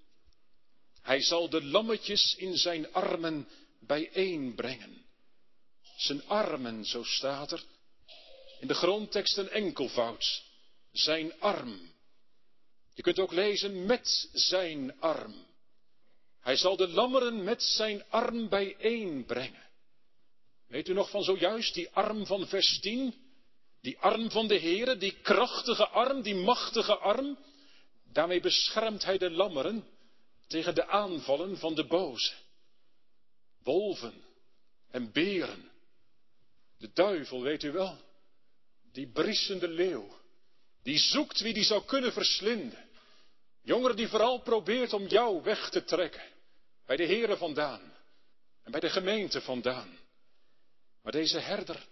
Hij 1.01 1.21
zal 1.21 1.49
de 1.49 1.63
lammetjes 1.63 2.35
in 2.35 2.57
zijn 2.57 2.93
armen 2.93 3.47
bijeenbrengen. 3.79 5.05
Zijn 5.97 6.27
armen, 6.27 6.85
zo 6.85 7.03
staat 7.03 7.51
er. 7.51 7.63
In 8.59 8.67
de 8.67 8.73
grondtekst 8.73 9.37
een 9.37 9.49
enkelvoud. 9.49 10.43
Zijn 10.91 11.39
arm. 11.39 11.93
Je 12.93 13.01
kunt 13.01 13.19
ook 13.19 13.31
lezen 13.31 13.85
met 13.85 14.29
zijn 14.33 14.99
arm. 14.99 15.45
Hij 16.41 16.55
zal 16.55 16.75
de 16.75 16.87
lammeren 16.87 17.43
met 17.43 17.63
zijn 17.63 18.03
arm 18.09 18.49
bijeenbrengen. 18.49 19.63
Weet 20.67 20.87
u 20.87 20.93
nog 20.93 21.09
van 21.09 21.23
zojuist 21.23 21.73
die 21.73 21.89
arm 21.89 22.25
van 22.25 22.47
vers 22.47 22.79
10? 22.79 23.15
Die 23.81 23.97
arm 23.99 24.31
van 24.31 24.47
de 24.47 24.59
Heere, 24.59 24.97
die 24.97 25.21
krachtige 25.21 25.87
arm, 25.87 26.21
die 26.21 26.35
machtige 26.35 26.97
arm. 26.97 27.37
Daarmee 28.11 28.39
beschermt 28.39 29.03
hij 29.03 29.17
de 29.17 29.31
lammeren 29.31 29.87
tegen 30.47 30.75
de 30.75 30.87
aanvallen 30.87 31.57
van 31.57 31.75
de 31.75 31.85
boze. 31.85 32.33
Wolven 33.63 34.23
en 34.91 35.11
beren. 35.11 35.71
De 36.77 36.91
duivel, 36.93 37.41
weet 37.41 37.63
u 37.63 37.71
wel. 37.71 37.97
Die 38.95 39.07
briesende 39.11 39.67
leeuw. 39.67 40.07
Die 40.83 40.97
zoekt 40.97 41.41
wie 41.41 41.53
die 41.53 41.63
zou 41.63 41.85
kunnen 41.85 42.13
verslinden. 42.13 42.89
Jongeren 43.61 43.95
die 43.95 44.07
vooral 44.07 44.41
probeert 44.41 44.93
om 44.93 45.07
jou 45.07 45.43
weg 45.43 45.69
te 45.69 45.83
trekken. 45.83 46.23
Bij 46.85 46.95
de 46.95 47.05
Heere 47.05 47.37
vandaan. 47.37 47.93
En 48.63 48.71
bij 48.71 48.79
de 48.79 48.89
gemeente 48.89 49.41
vandaan. 49.41 49.97
Maar 51.01 51.11
deze 51.11 51.39
herder, 51.39 51.87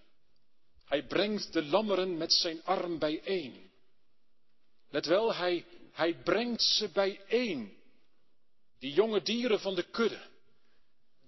hij 0.85 1.05
brengt 1.05 1.53
de 1.53 1.63
lammeren 1.63 2.17
met 2.17 2.33
zijn 2.33 2.63
arm 2.63 2.99
bijeen. 2.99 3.71
Let 4.89 5.05
wel, 5.05 5.33
hij, 5.33 5.65
hij 5.91 6.15
brengt 6.15 6.63
ze 6.63 6.89
bijeen. 6.89 7.77
Die 8.79 8.93
jonge 8.93 9.21
dieren 9.21 9.59
van 9.59 9.75
de 9.75 9.83
kudde. 9.83 10.21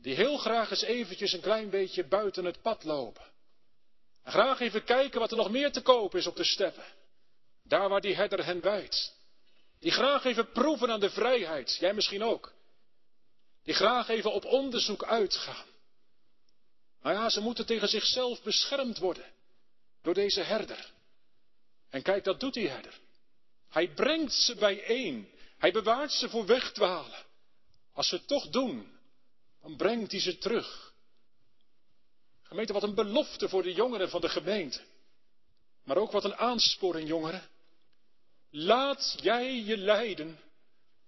Die 0.02 0.16
heel 0.16 0.38
graag 0.38 0.70
eens 0.70 0.82
eventjes 0.82 1.34
een 1.34 1.42
klein 1.42 1.70
beetje 1.70 2.08
buiten 2.08 2.46
het 2.46 2.62
pad 2.62 2.84
lopen. 2.84 3.34
En 4.26 4.32
graag 4.32 4.60
even 4.60 4.84
kijken 4.84 5.20
wat 5.20 5.32
er 5.32 5.38
nog 5.38 5.50
meer 5.50 5.72
te 5.72 5.82
koop 5.82 6.16
is 6.16 6.28
op 6.28 6.36
de 6.36 6.44
steppen. 6.44 6.86
Daar 7.64 7.90
waar 7.90 8.02
die 8.02 8.16
herder 8.16 8.46
hen 8.46 8.62
wijdt. 8.62 9.14
Die 9.80 9.92
graag 9.92 10.24
even 10.24 10.52
proeven 10.52 10.92
aan 10.92 11.00
de 11.00 11.10
vrijheid. 11.10 11.78
Jij 11.80 11.94
misschien 11.94 12.24
ook. 12.24 12.54
Die 13.64 13.74
graag 13.74 14.08
even 14.08 14.34
op 14.34 14.46
onderzoek 14.46 15.04
uitgaan. 15.04 15.66
Maar 17.02 17.14
ja, 17.14 17.30
ze 17.30 17.42
moeten 17.42 17.66
tegen 17.66 17.88
zichzelf 17.88 18.42
beschermd 18.42 18.98
worden. 18.98 19.32
Door 20.02 20.14
deze 20.14 20.42
herder. 20.42 20.92
En 21.90 22.02
kijk, 22.02 22.24
dat 22.24 22.40
doet 22.40 22.54
die 22.54 22.70
herder. 22.70 23.00
Hij 23.70 23.94
brengt 23.94 24.34
ze 24.34 24.56
bijeen. 24.56 25.30
Hij 25.58 25.72
bewaart 25.72 26.12
ze 26.12 26.30
voor 26.30 26.46
wegdwalen. 26.46 27.26
Als 27.94 28.08
ze 28.08 28.16
het 28.16 28.28
toch 28.28 28.48
doen, 28.48 28.98
dan 29.62 29.76
brengt 29.76 30.12
hij 30.12 30.22
ze 30.22 30.38
terug. 30.38 30.94
Gemeente, 32.48 32.74
wat 32.74 32.84
een 32.84 32.96
belofte 32.96 33.50
voor 33.50 33.64
de 33.64 33.74
jongeren 33.74 34.10
van 34.10 34.22
de 34.22 34.30
gemeente. 34.30 34.82
Maar 35.84 35.98
ook 35.98 36.12
wat 36.12 36.24
een 36.24 36.36
aansporing, 36.36 37.08
jongeren. 37.08 37.50
Laat 38.50 39.16
jij 39.22 39.62
je 39.62 39.78
leiden 39.78 40.40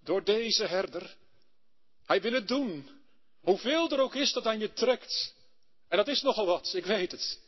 door 0.04 0.23
deze 0.23 0.65
herder. 0.65 1.15
Hij 2.06 2.21
wil 2.21 2.34
het 2.34 2.47
doen. 2.47 2.89
Hoeveel 3.41 3.89
er 3.89 4.00
ook 4.00 4.15
is 4.15 4.34
dat 4.34 4.45
aan 4.45 4.60
je 4.60 4.73
trekt. 4.73 5.36
En 5.88 5.97
dat 5.97 6.08
is 6.08 6.21
nogal 6.21 6.45
wat, 6.45 6.73
ik 6.73 6.86
weet 6.86 7.12
het. 7.12 7.39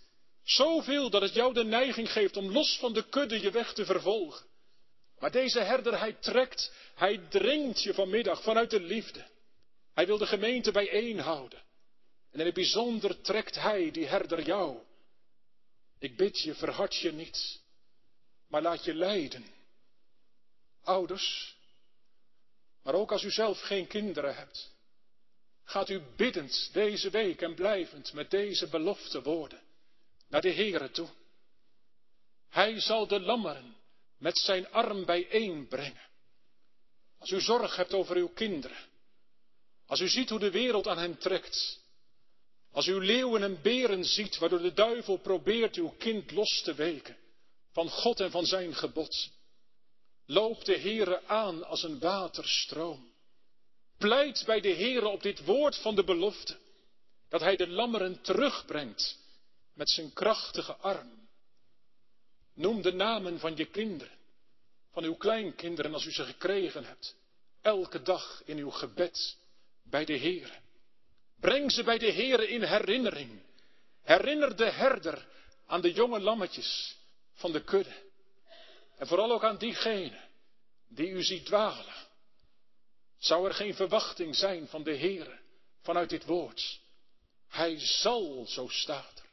Zoveel 0.44 1.10
dat 1.10 1.22
het 1.22 1.34
jou 1.34 1.54
de 1.54 1.64
neiging 1.64 2.12
geeft 2.12 2.38
om 2.38 2.52
los 2.52 2.78
van 2.78 2.94
de 2.94 3.10
kudde 3.10 3.42
je 3.42 3.52
weg 3.52 3.74
te 3.74 3.86
vervolgen. 3.86 4.46
Maar 5.20 5.32
deze 5.32 5.60
herder, 5.60 6.00
hij 6.00 6.14
trekt, 6.14 6.74
hij 6.96 7.18
dringt 7.30 7.84
je 7.84 7.94
vanmiddag 7.94 8.42
vanuit 8.42 8.70
de 8.70 8.82
liefde. 8.82 9.26
Hij 9.94 10.06
wil 10.06 10.18
de 10.18 10.28
gemeente 10.28 10.72
bijeenhouden. 10.72 11.62
En 12.32 12.40
in 12.40 12.46
het 12.46 12.54
bijzonder 12.54 13.22
trekt 13.22 13.56
hij, 13.56 13.92
die 13.92 14.06
herder, 14.06 14.42
jou. 14.42 14.78
Ik 16.00 16.18
bid 16.18 16.40
je, 16.40 16.56
verhard 16.56 16.96
je 16.96 17.12
niet, 17.12 17.62
maar 18.48 18.62
laat 18.62 18.84
je 18.84 18.94
leiden. 18.94 19.46
Ouders, 20.84 21.58
maar 22.84 22.94
ook 22.94 23.12
als 23.12 23.24
u 23.24 23.32
zelf 23.32 23.60
geen 23.62 23.88
kinderen 23.88 24.36
hebt, 24.36 24.72
gaat 25.64 25.90
u 25.90 26.02
biddend 26.16 26.70
deze 26.74 27.10
week 27.10 27.42
en 27.42 27.56
blijvend 27.56 28.14
met 28.14 28.32
deze 28.32 28.68
belofte 28.68 29.22
woorden 29.22 29.62
naar 30.28 30.42
de 30.42 30.54
Heere 30.54 30.92
toe. 30.92 31.10
Hij 32.50 32.80
zal 32.80 33.08
de 33.08 33.20
lammeren 33.20 33.76
met 34.18 34.38
zijn 34.38 34.72
arm 34.72 35.06
bijeenbrengen. 35.06 36.08
Als 37.18 37.30
u 37.30 37.42
zorg 37.42 37.76
hebt 37.76 37.94
over 37.94 38.16
uw 38.16 38.30
kinderen, 38.30 38.88
als 39.86 40.00
u 40.00 40.08
ziet 40.08 40.30
hoe 40.30 40.40
de 40.40 40.52
wereld 40.52 40.88
aan 40.88 40.98
hen 40.98 41.18
trekt, 41.18 41.79
als 42.72 42.88
u 42.88 43.06
leeuwen 43.06 43.44
en 43.44 43.62
beren 43.62 44.06
ziet 44.06 44.38
waardoor 44.38 44.62
de 44.62 44.74
duivel 44.74 45.18
probeert 45.18 45.76
uw 45.76 45.94
kind 45.98 46.32
los 46.32 46.62
te 46.62 46.74
weken 46.74 47.18
van 47.72 47.90
God 47.90 48.20
en 48.20 48.32
van 48.32 48.46
zijn 48.46 48.76
gebod, 48.76 49.30
loop 50.26 50.66
de 50.66 50.78
Heere 50.78 51.24
aan 51.26 51.64
als 51.64 51.84
een 51.84 52.00
waterstroom. 52.00 53.14
Pleit 53.98 54.44
bij 54.46 54.62
de 54.62 54.74
Heere 54.74 55.08
op 55.08 55.22
dit 55.22 55.46
woord 55.46 55.78
van 55.78 55.96
de 55.96 56.04
belofte, 56.04 56.58
dat 57.30 57.42
hij 57.42 57.56
de 57.56 57.68
lammeren 57.68 58.22
terugbrengt 58.22 59.18
met 59.74 59.90
zijn 59.90 60.14
krachtige 60.14 60.76
arm. 60.76 61.28
Noem 62.54 62.82
de 62.82 62.94
namen 62.94 63.40
van 63.40 63.56
je 63.56 63.66
kinderen, 63.66 64.18
van 64.92 65.04
uw 65.04 65.16
kleinkinderen 65.16 65.94
als 65.94 66.06
u 66.06 66.12
ze 66.12 66.24
gekregen 66.24 66.86
hebt, 66.86 67.16
elke 67.62 68.02
dag 68.02 68.42
in 68.46 68.58
uw 68.58 68.70
gebed 68.70 69.38
bij 69.84 70.06
de 70.06 70.18
Heere. 70.18 70.58
Breng 71.40 71.72
ze 71.72 71.84
bij 71.84 71.98
de 71.98 72.12
Heere 72.12 72.48
in 72.48 72.64
herinnering. 72.64 73.42
Herinner 74.02 74.56
de 74.56 74.72
herder 74.72 75.28
aan 75.66 75.82
de 75.82 75.92
jonge 75.92 76.20
lammetjes 76.20 76.98
van 77.34 77.52
de 77.52 77.64
kudde. 77.64 78.08
En 78.98 79.08
vooral 79.08 79.32
ook 79.32 79.44
aan 79.44 79.58
diegenen 79.58 80.30
die 80.88 81.10
u 81.10 81.24
ziet 81.24 81.46
dwalen. 81.46 82.08
Zou 83.18 83.48
er 83.48 83.54
geen 83.54 83.76
verwachting 83.76 84.36
zijn 84.36 84.68
van 84.68 84.84
de 84.84 84.98
Heere 84.98 85.40
vanuit 85.82 86.10
dit 86.10 86.26
woord? 86.26 86.80
Hij 87.48 87.80
zal, 87.80 88.46
zo 88.48 88.68
staat 88.68 89.20
er. 89.20 89.30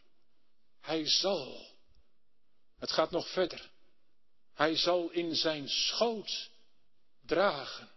Hij 0.80 1.06
zal. 1.06 1.66
Het 2.78 2.92
gaat 2.92 3.10
nog 3.10 3.28
verder. 3.28 3.70
Hij 4.54 4.76
zal 4.76 5.10
in 5.10 5.34
zijn 5.34 5.68
schoot 5.68 6.50
dragen. 7.20 7.90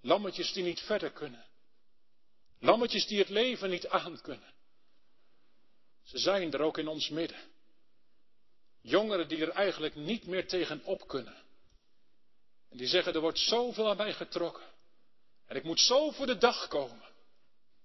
Lammetjes 0.00 0.52
die 0.52 0.62
niet 0.64 0.80
verder 0.80 1.10
kunnen. 1.10 1.47
Lammetjes 2.60 3.06
die 3.06 3.18
het 3.18 3.28
leven 3.28 3.70
niet 3.70 3.88
aankunnen. 3.88 4.54
Ze 6.02 6.18
zijn 6.18 6.52
er 6.52 6.60
ook 6.60 6.78
in 6.78 6.88
ons 6.88 7.08
midden. 7.08 7.40
Jongeren 8.80 9.28
die 9.28 9.40
er 9.40 9.50
eigenlijk 9.50 9.94
niet 9.94 10.26
meer 10.26 10.48
tegen 10.48 10.84
op 10.84 11.08
kunnen. 11.08 11.42
En 12.68 12.76
die 12.76 12.86
zeggen, 12.86 13.14
er 13.14 13.20
wordt 13.20 13.38
zoveel 13.38 13.88
aan 13.88 13.96
mij 13.96 14.12
getrokken. 14.12 14.66
En 15.46 15.56
ik 15.56 15.64
moet 15.64 15.80
zo 15.80 16.10
voor 16.10 16.26
de 16.26 16.38
dag 16.38 16.68
komen. 16.68 17.08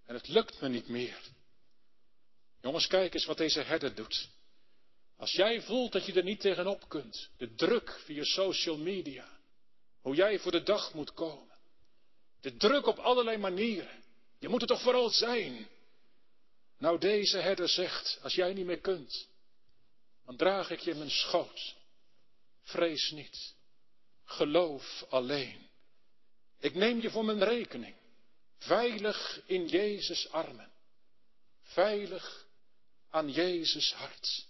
En 0.05 0.15
het 0.15 0.27
lukt 0.27 0.61
me 0.61 0.69
niet 0.69 0.87
meer. 0.87 1.19
Jongens, 2.61 2.87
kijk 2.87 3.13
eens 3.13 3.25
wat 3.25 3.37
deze 3.37 3.61
herder 3.61 3.95
doet. 3.95 4.29
Als 5.17 5.31
jij 5.31 5.61
voelt 5.61 5.91
dat 5.91 6.05
je 6.05 6.13
er 6.13 6.23
niet 6.23 6.39
tegenop 6.39 6.89
kunt, 6.89 7.29
de 7.37 7.55
druk 7.55 7.99
via 8.05 8.23
social 8.23 8.77
media, 8.77 9.27
hoe 10.01 10.15
jij 10.15 10.39
voor 10.39 10.51
de 10.51 10.63
dag 10.63 10.93
moet 10.93 11.13
komen, 11.13 11.57
de 12.41 12.55
druk 12.55 12.85
op 12.85 12.97
allerlei 12.97 13.37
manieren, 13.37 14.02
je 14.43 14.49
moet 14.49 14.61
er 14.61 14.67
toch 14.67 14.81
vooral 14.81 15.09
zijn. 15.09 15.67
Nou, 16.77 16.99
deze 16.99 17.37
herder 17.37 17.69
zegt, 17.69 18.19
als 18.21 18.33
jij 18.33 18.53
niet 18.53 18.65
meer 18.65 18.79
kunt, 18.79 19.27
dan 20.25 20.37
draag 20.37 20.69
ik 20.69 20.79
je 20.79 20.91
in 20.91 20.97
mijn 20.97 21.11
schoot. 21.11 21.75
Vrees 22.61 23.11
niet. 23.11 23.55
Geloof 24.25 25.05
alleen. 25.09 25.69
Ik 26.59 26.73
neem 26.73 27.01
je 27.01 27.09
voor 27.09 27.25
mijn 27.25 27.43
rekening. 27.43 27.95
Veilig 28.57 29.41
in 29.45 29.67
Jezus' 29.67 30.29
armen. 30.31 30.71
Veilig 31.61 32.47
aan 33.09 33.31
Jezus' 33.31 33.93
hart. 33.93 34.47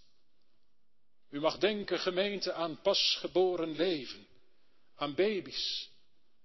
U 1.29 1.39
mag 1.39 1.57
denken, 1.57 1.99
gemeente, 1.99 2.53
aan 2.53 2.81
pasgeboren 2.81 3.75
leven. 3.75 4.27
Aan 4.95 5.15
baby's. 5.15 5.89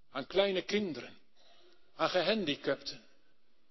Aan 0.09 0.27
kleine 0.27 0.61
kinderen. 0.61 1.17
Aan 1.95 2.09
gehandicapten. 2.09 3.07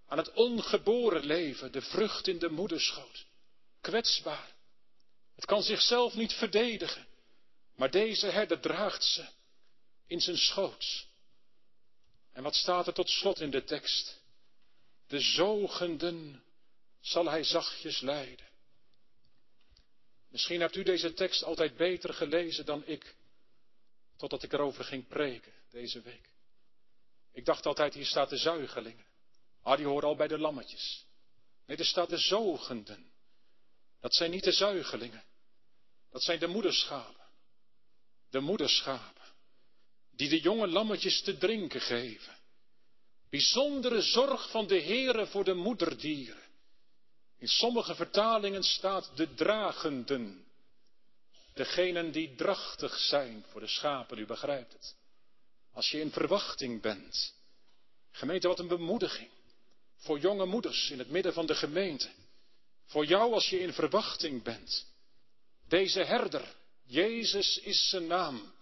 Aan 0.09 0.19
het 0.19 0.33
ongeboren 0.33 1.25
leven, 1.25 1.73
de 1.73 1.83
vrucht 1.83 2.27
in 2.27 2.39
de 2.39 2.49
moederschoot. 2.49 3.27
Kwetsbaar. 3.81 4.55
Het 5.35 5.45
kan 5.45 5.63
zichzelf 5.63 6.15
niet 6.15 6.33
verdedigen. 6.33 7.07
Maar 7.77 7.91
deze 7.91 8.27
herder 8.27 8.61
draagt 8.61 9.05
ze 9.05 9.27
in 10.07 10.21
zijn 10.21 10.39
schoot. 10.39 11.07
En 12.33 12.43
wat 12.43 12.55
staat 12.55 12.87
er 12.87 12.93
tot 12.93 13.11
slot 13.11 13.41
in 13.41 13.51
de 13.51 13.65
tekst? 13.65 14.21
De 15.07 15.21
zogenden 15.21 16.43
zal 17.01 17.31
hij 17.31 17.45
zachtjes 17.45 18.01
leiden. 18.01 18.47
Misschien 20.29 20.61
hebt 20.61 20.77
u 20.77 20.83
deze 20.83 21.13
tekst 21.13 21.43
altijd 21.43 21.77
beter 21.77 22.15
gelezen 22.15 22.67
dan 22.67 22.87
ik, 22.87 23.15
totdat 24.17 24.43
ik 24.43 24.53
erover 24.53 24.85
ging 24.85 25.09
preken 25.09 25.53
deze 25.71 26.01
week. 26.01 26.29
Ik 27.33 27.45
dacht 27.45 27.67
altijd, 27.67 27.95
hier 27.95 28.07
staat 28.07 28.31
de 28.31 28.37
zuigelingen. 28.37 29.07
Ah, 29.69 29.77
die 29.77 29.87
horen 29.87 30.09
al 30.09 30.17
bij 30.17 30.29
de 30.29 30.39
lammetjes. 30.39 31.05
Nee, 31.67 31.77
er 31.77 31.85
staat 31.85 32.09
de 32.09 32.19
zogenden. 32.19 33.11
Dat 34.01 34.15
zijn 34.15 34.31
niet 34.31 34.45
de 34.45 34.53
zuigelingen. 34.53 35.25
Dat 36.11 36.23
zijn 36.23 36.39
de 36.39 36.47
moederschapen. 36.47 37.27
De 38.31 38.41
moederschapen. 38.41 39.23
Die 40.11 40.29
de 40.29 40.41
jonge 40.41 40.67
lammetjes 40.67 41.23
te 41.23 41.39
drinken 41.39 41.81
geven. 41.81 42.37
Bijzondere 43.31 44.03
zorg 44.03 44.51
van 44.51 44.67
de 44.67 44.83
Heere 44.83 45.27
voor 45.27 45.45
de 45.45 45.55
moederdieren. 45.55 46.49
In 47.39 47.49
sommige 47.49 47.95
vertalingen 47.95 48.63
staat 48.63 49.11
de 49.17 49.35
dragenden. 49.35 50.47
Degenen 51.55 52.13
die 52.13 52.35
drachtig 52.35 52.99
zijn 52.99 53.45
voor 53.49 53.61
de 53.61 53.69
schapen, 53.69 54.19
u 54.19 54.27
begrijpt 54.27 54.73
het. 54.73 54.97
Als 55.73 55.91
je 55.91 56.01
in 56.01 56.11
verwachting 56.11 56.83
bent. 56.83 57.35
Gemeente, 58.11 58.49
wat 58.49 58.59
een 58.59 58.69
bemoediging. 58.69 59.31
Voor 59.99 60.19
jonge 60.19 60.47
moeders 60.47 60.91
in 60.91 60.99
het 60.99 61.11
midden 61.11 61.33
van 61.33 61.47
de 61.47 61.55
gemeente. 61.55 62.09
Voor 62.87 63.05
jou 63.05 63.33
als 63.33 63.49
je 63.49 63.61
in 63.61 63.73
verwachting 63.73 64.43
bent. 64.43 64.87
Deze 65.69 66.05
herder, 66.05 66.55
Jezus 66.87 67.59
is 67.59 67.89
zijn 67.89 68.07
naam. 68.07 68.53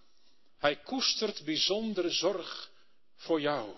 Hij 0.57 0.75
koestert 0.75 1.45
bijzondere 1.45 2.09
zorg 2.09 2.71
voor 3.15 3.41
jou. 3.41 3.75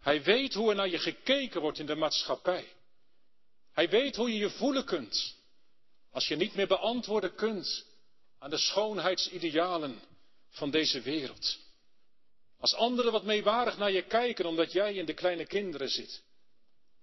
Hij 0.00 0.22
weet 0.22 0.54
hoe 0.54 0.70
er 0.70 0.76
naar 0.76 0.88
je 0.88 0.98
gekeken 0.98 1.60
wordt 1.60 1.78
in 1.78 1.86
de 1.86 1.94
maatschappij. 1.94 2.72
Hij 3.72 3.88
weet 3.88 4.16
hoe 4.16 4.32
je 4.32 4.38
je 4.38 4.50
voelen 4.50 4.84
kunt 4.84 5.38
als 6.10 6.28
je 6.28 6.36
niet 6.36 6.54
meer 6.54 6.66
beantwoorden 6.66 7.34
kunt 7.34 7.86
aan 8.38 8.50
de 8.50 8.58
schoonheidsidealen 8.58 10.00
van 10.48 10.70
deze 10.70 11.00
wereld. 11.00 11.58
Als 12.58 12.74
anderen 12.74 13.12
wat 13.12 13.24
meewarig 13.24 13.78
naar 13.78 13.92
je 13.92 14.02
kijken 14.02 14.44
omdat 14.44 14.72
jij 14.72 14.94
in 14.94 15.04
de 15.04 15.14
kleine 15.14 15.46
kinderen 15.46 15.88
zit 15.88 16.22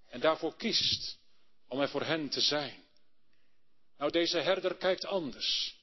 en 0.09 0.19
daarvoor 0.19 0.55
kiest 0.55 1.17
om 1.67 1.79
er 1.79 1.89
voor 1.89 2.03
hen 2.03 2.29
te 2.29 2.41
zijn. 2.41 2.85
Nou, 3.97 4.11
deze 4.11 4.37
herder 4.37 4.75
kijkt 4.75 5.05
anders. 5.05 5.75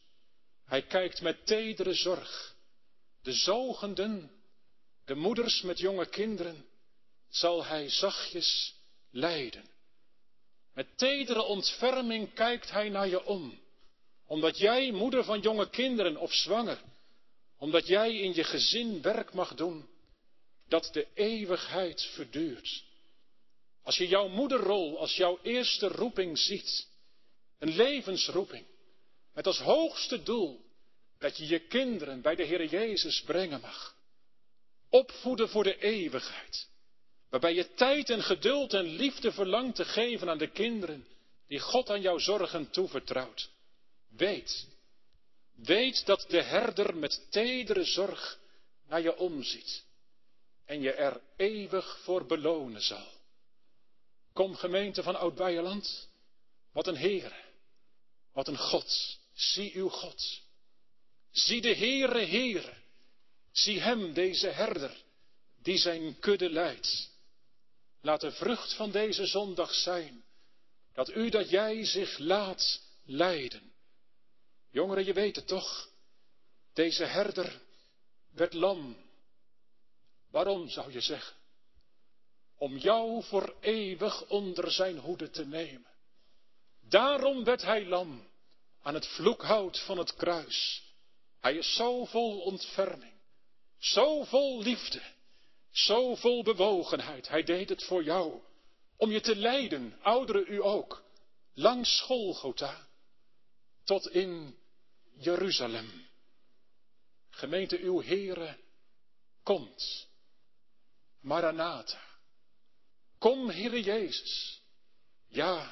Hij 0.64 0.82
kijkt 0.82 1.20
met 1.20 1.46
tedere 1.46 1.94
zorg. 1.94 2.54
De 3.22 3.32
zogenden, 3.32 4.30
de 5.04 5.14
moeders 5.14 5.62
met 5.62 5.78
jonge 5.78 6.06
kinderen, 6.06 6.66
zal 7.28 7.64
hij 7.64 7.90
zachtjes 7.90 8.74
leiden. 9.10 9.70
Met 10.72 10.98
tedere 10.98 11.42
ontferming 11.42 12.34
kijkt 12.34 12.70
hij 12.70 12.88
naar 12.88 13.08
je 13.08 13.24
om. 13.24 13.62
Omdat 14.26 14.58
jij, 14.58 14.92
moeder 14.92 15.24
van 15.24 15.40
jonge 15.40 15.70
kinderen 15.70 16.16
of 16.16 16.32
zwanger, 16.32 16.82
omdat 17.58 17.86
jij 17.86 18.18
in 18.18 18.34
je 18.34 18.44
gezin 18.44 19.02
werk 19.02 19.32
mag 19.32 19.54
doen, 19.54 19.88
dat 20.68 20.90
de 20.92 21.06
eeuwigheid 21.14 22.02
verduurt. 22.02 22.84
Als 23.84 23.96
je 23.96 24.08
jouw 24.08 24.28
moederrol 24.28 24.98
als 24.98 25.16
jouw 25.16 25.38
eerste 25.42 25.88
roeping 25.88 26.38
ziet, 26.38 26.88
een 27.58 27.76
levensroeping, 27.76 28.66
met 29.32 29.46
als 29.46 29.58
hoogste 29.58 30.22
doel 30.22 30.64
dat 31.18 31.36
je 31.36 31.46
je 31.46 31.58
kinderen 31.58 32.20
bij 32.20 32.34
de 32.34 32.42
Heer 32.42 32.64
Jezus 32.64 33.22
brengen 33.22 33.60
mag. 33.60 33.96
Opvoeden 34.88 35.48
voor 35.48 35.64
de 35.64 35.78
eeuwigheid. 35.78 36.68
Waarbij 37.30 37.54
je 37.54 37.74
tijd 37.74 38.10
en 38.10 38.22
geduld 38.22 38.74
en 38.74 38.84
liefde 38.84 39.32
verlangt 39.32 39.76
te 39.76 39.84
geven 39.84 40.28
aan 40.28 40.38
de 40.38 40.50
kinderen 40.50 41.06
die 41.46 41.60
God 41.60 41.90
aan 41.90 42.00
jouw 42.00 42.18
zorgen 42.18 42.70
toevertrouwt. 42.70 43.50
Weet, 44.08 44.66
weet 45.54 46.06
dat 46.06 46.24
de 46.28 46.42
herder 46.42 46.96
met 46.96 47.26
tedere 47.30 47.84
zorg 47.84 48.38
naar 48.86 49.00
je 49.00 49.16
omziet 49.16 49.84
en 50.64 50.80
je 50.80 50.92
er 50.92 51.20
eeuwig 51.36 51.98
voor 52.02 52.26
belonen 52.26 52.82
zal. 52.82 53.06
Kom 54.34 54.54
gemeente 54.54 55.02
van 55.02 55.16
Oud-Beierland, 55.16 56.08
wat 56.72 56.86
een 56.86 56.96
Heer, 56.96 57.44
wat 58.32 58.48
een 58.48 58.58
God, 58.58 59.18
zie 59.32 59.74
uw 59.74 59.88
God. 59.88 60.42
Zie 61.30 61.60
de 61.60 61.74
Heere 61.74 62.26
Heere, 62.26 62.74
zie 63.52 63.80
hem, 63.80 64.12
deze 64.12 64.48
herder, 64.48 65.02
die 65.62 65.78
zijn 65.78 66.18
kudde 66.18 66.50
leidt. 66.50 67.10
Laat 68.00 68.20
de 68.20 68.32
vrucht 68.32 68.74
van 68.74 68.90
deze 68.90 69.26
zondag 69.26 69.74
zijn, 69.74 70.24
dat 70.92 71.10
u, 71.10 71.28
dat 71.28 71.50
jij 71.50 71.84
zich 71.84 72.18
laat 72.18 72.80
leiden. 73.04 73.72
Jongeren, 74.70 75.04
je 75.04 75.12
weet 75.12 75.36
het 75.36 75.46
toch, 75.46 75.88
deze 76.72 77.04
herder 77.04 77.60
werd 78.30 78.52
lam. 78.52 78.96
Waarom 80.30 80.68
zou 80.68 80.92
je 80.92 81.00
zeggen? 81.00 81.36
Om 82.58 82.76
jou 82.76 83.22
voor 83.22 83.56
eeuwig 83.60 84.28
onder 84.28 84.70
zijn 84.72 84.98
hoede 84.98 85.30
te 85.30 85.46
nemen. 85.46 85.92
Daarom 86.88 87.44
werd 87.44 87.62
hij 87.62 87.86
lam 87.86 88.28
aan 88.82 88.94
het 88.94 89.06
vloekhout 89.06 89.80
van 89.80 89.98
het 89.98 90.14
kruis. 90.14 90.82
Hij 91.40 91.56
is 91.56 91.74
zo 91.74 92.04
vol 92.04 92.40
ontferming, 92.40 93.14
zo 93.78 94.24
vol 94.24 94.62
liefde, 94.62 95.02
zo 95.70 96.14
vol 96.14 96.42
bewogenheid. 96.42 97.28
Hij 97.28 97.42
deed 97.42 97.68
het 97.68 97.84
voor 97.84 98.04
jou, 98.04 98.40
om 98.96 99.10
je 99.10 99.20
te 99.20 99.36
leiden, 99.36 99.98
ouderen 100.02 100.44
u 100.48 100.62
ook, 100.62 101.04
langs 101.54 102.00
Golgotha, 102.00 102.88
tot 103.84 104.10
in 104.10 104.58
Jeruzalem. 105.18 106.06
Gemeente 107.30 107.78
uw 107.78 108.02
Heere, 108.02 108.58
komt. 109.42 110.08
Maranatha. 111.20 112.13
Kom, 113.24 113.48
Heere 113.50 113.78
Jezus. 113.78 114.60
Ja, 115.28 115.70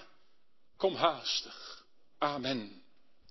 kom 0.76 0.96
haastig. 0.96 1.84
Amen. 2.18 2.81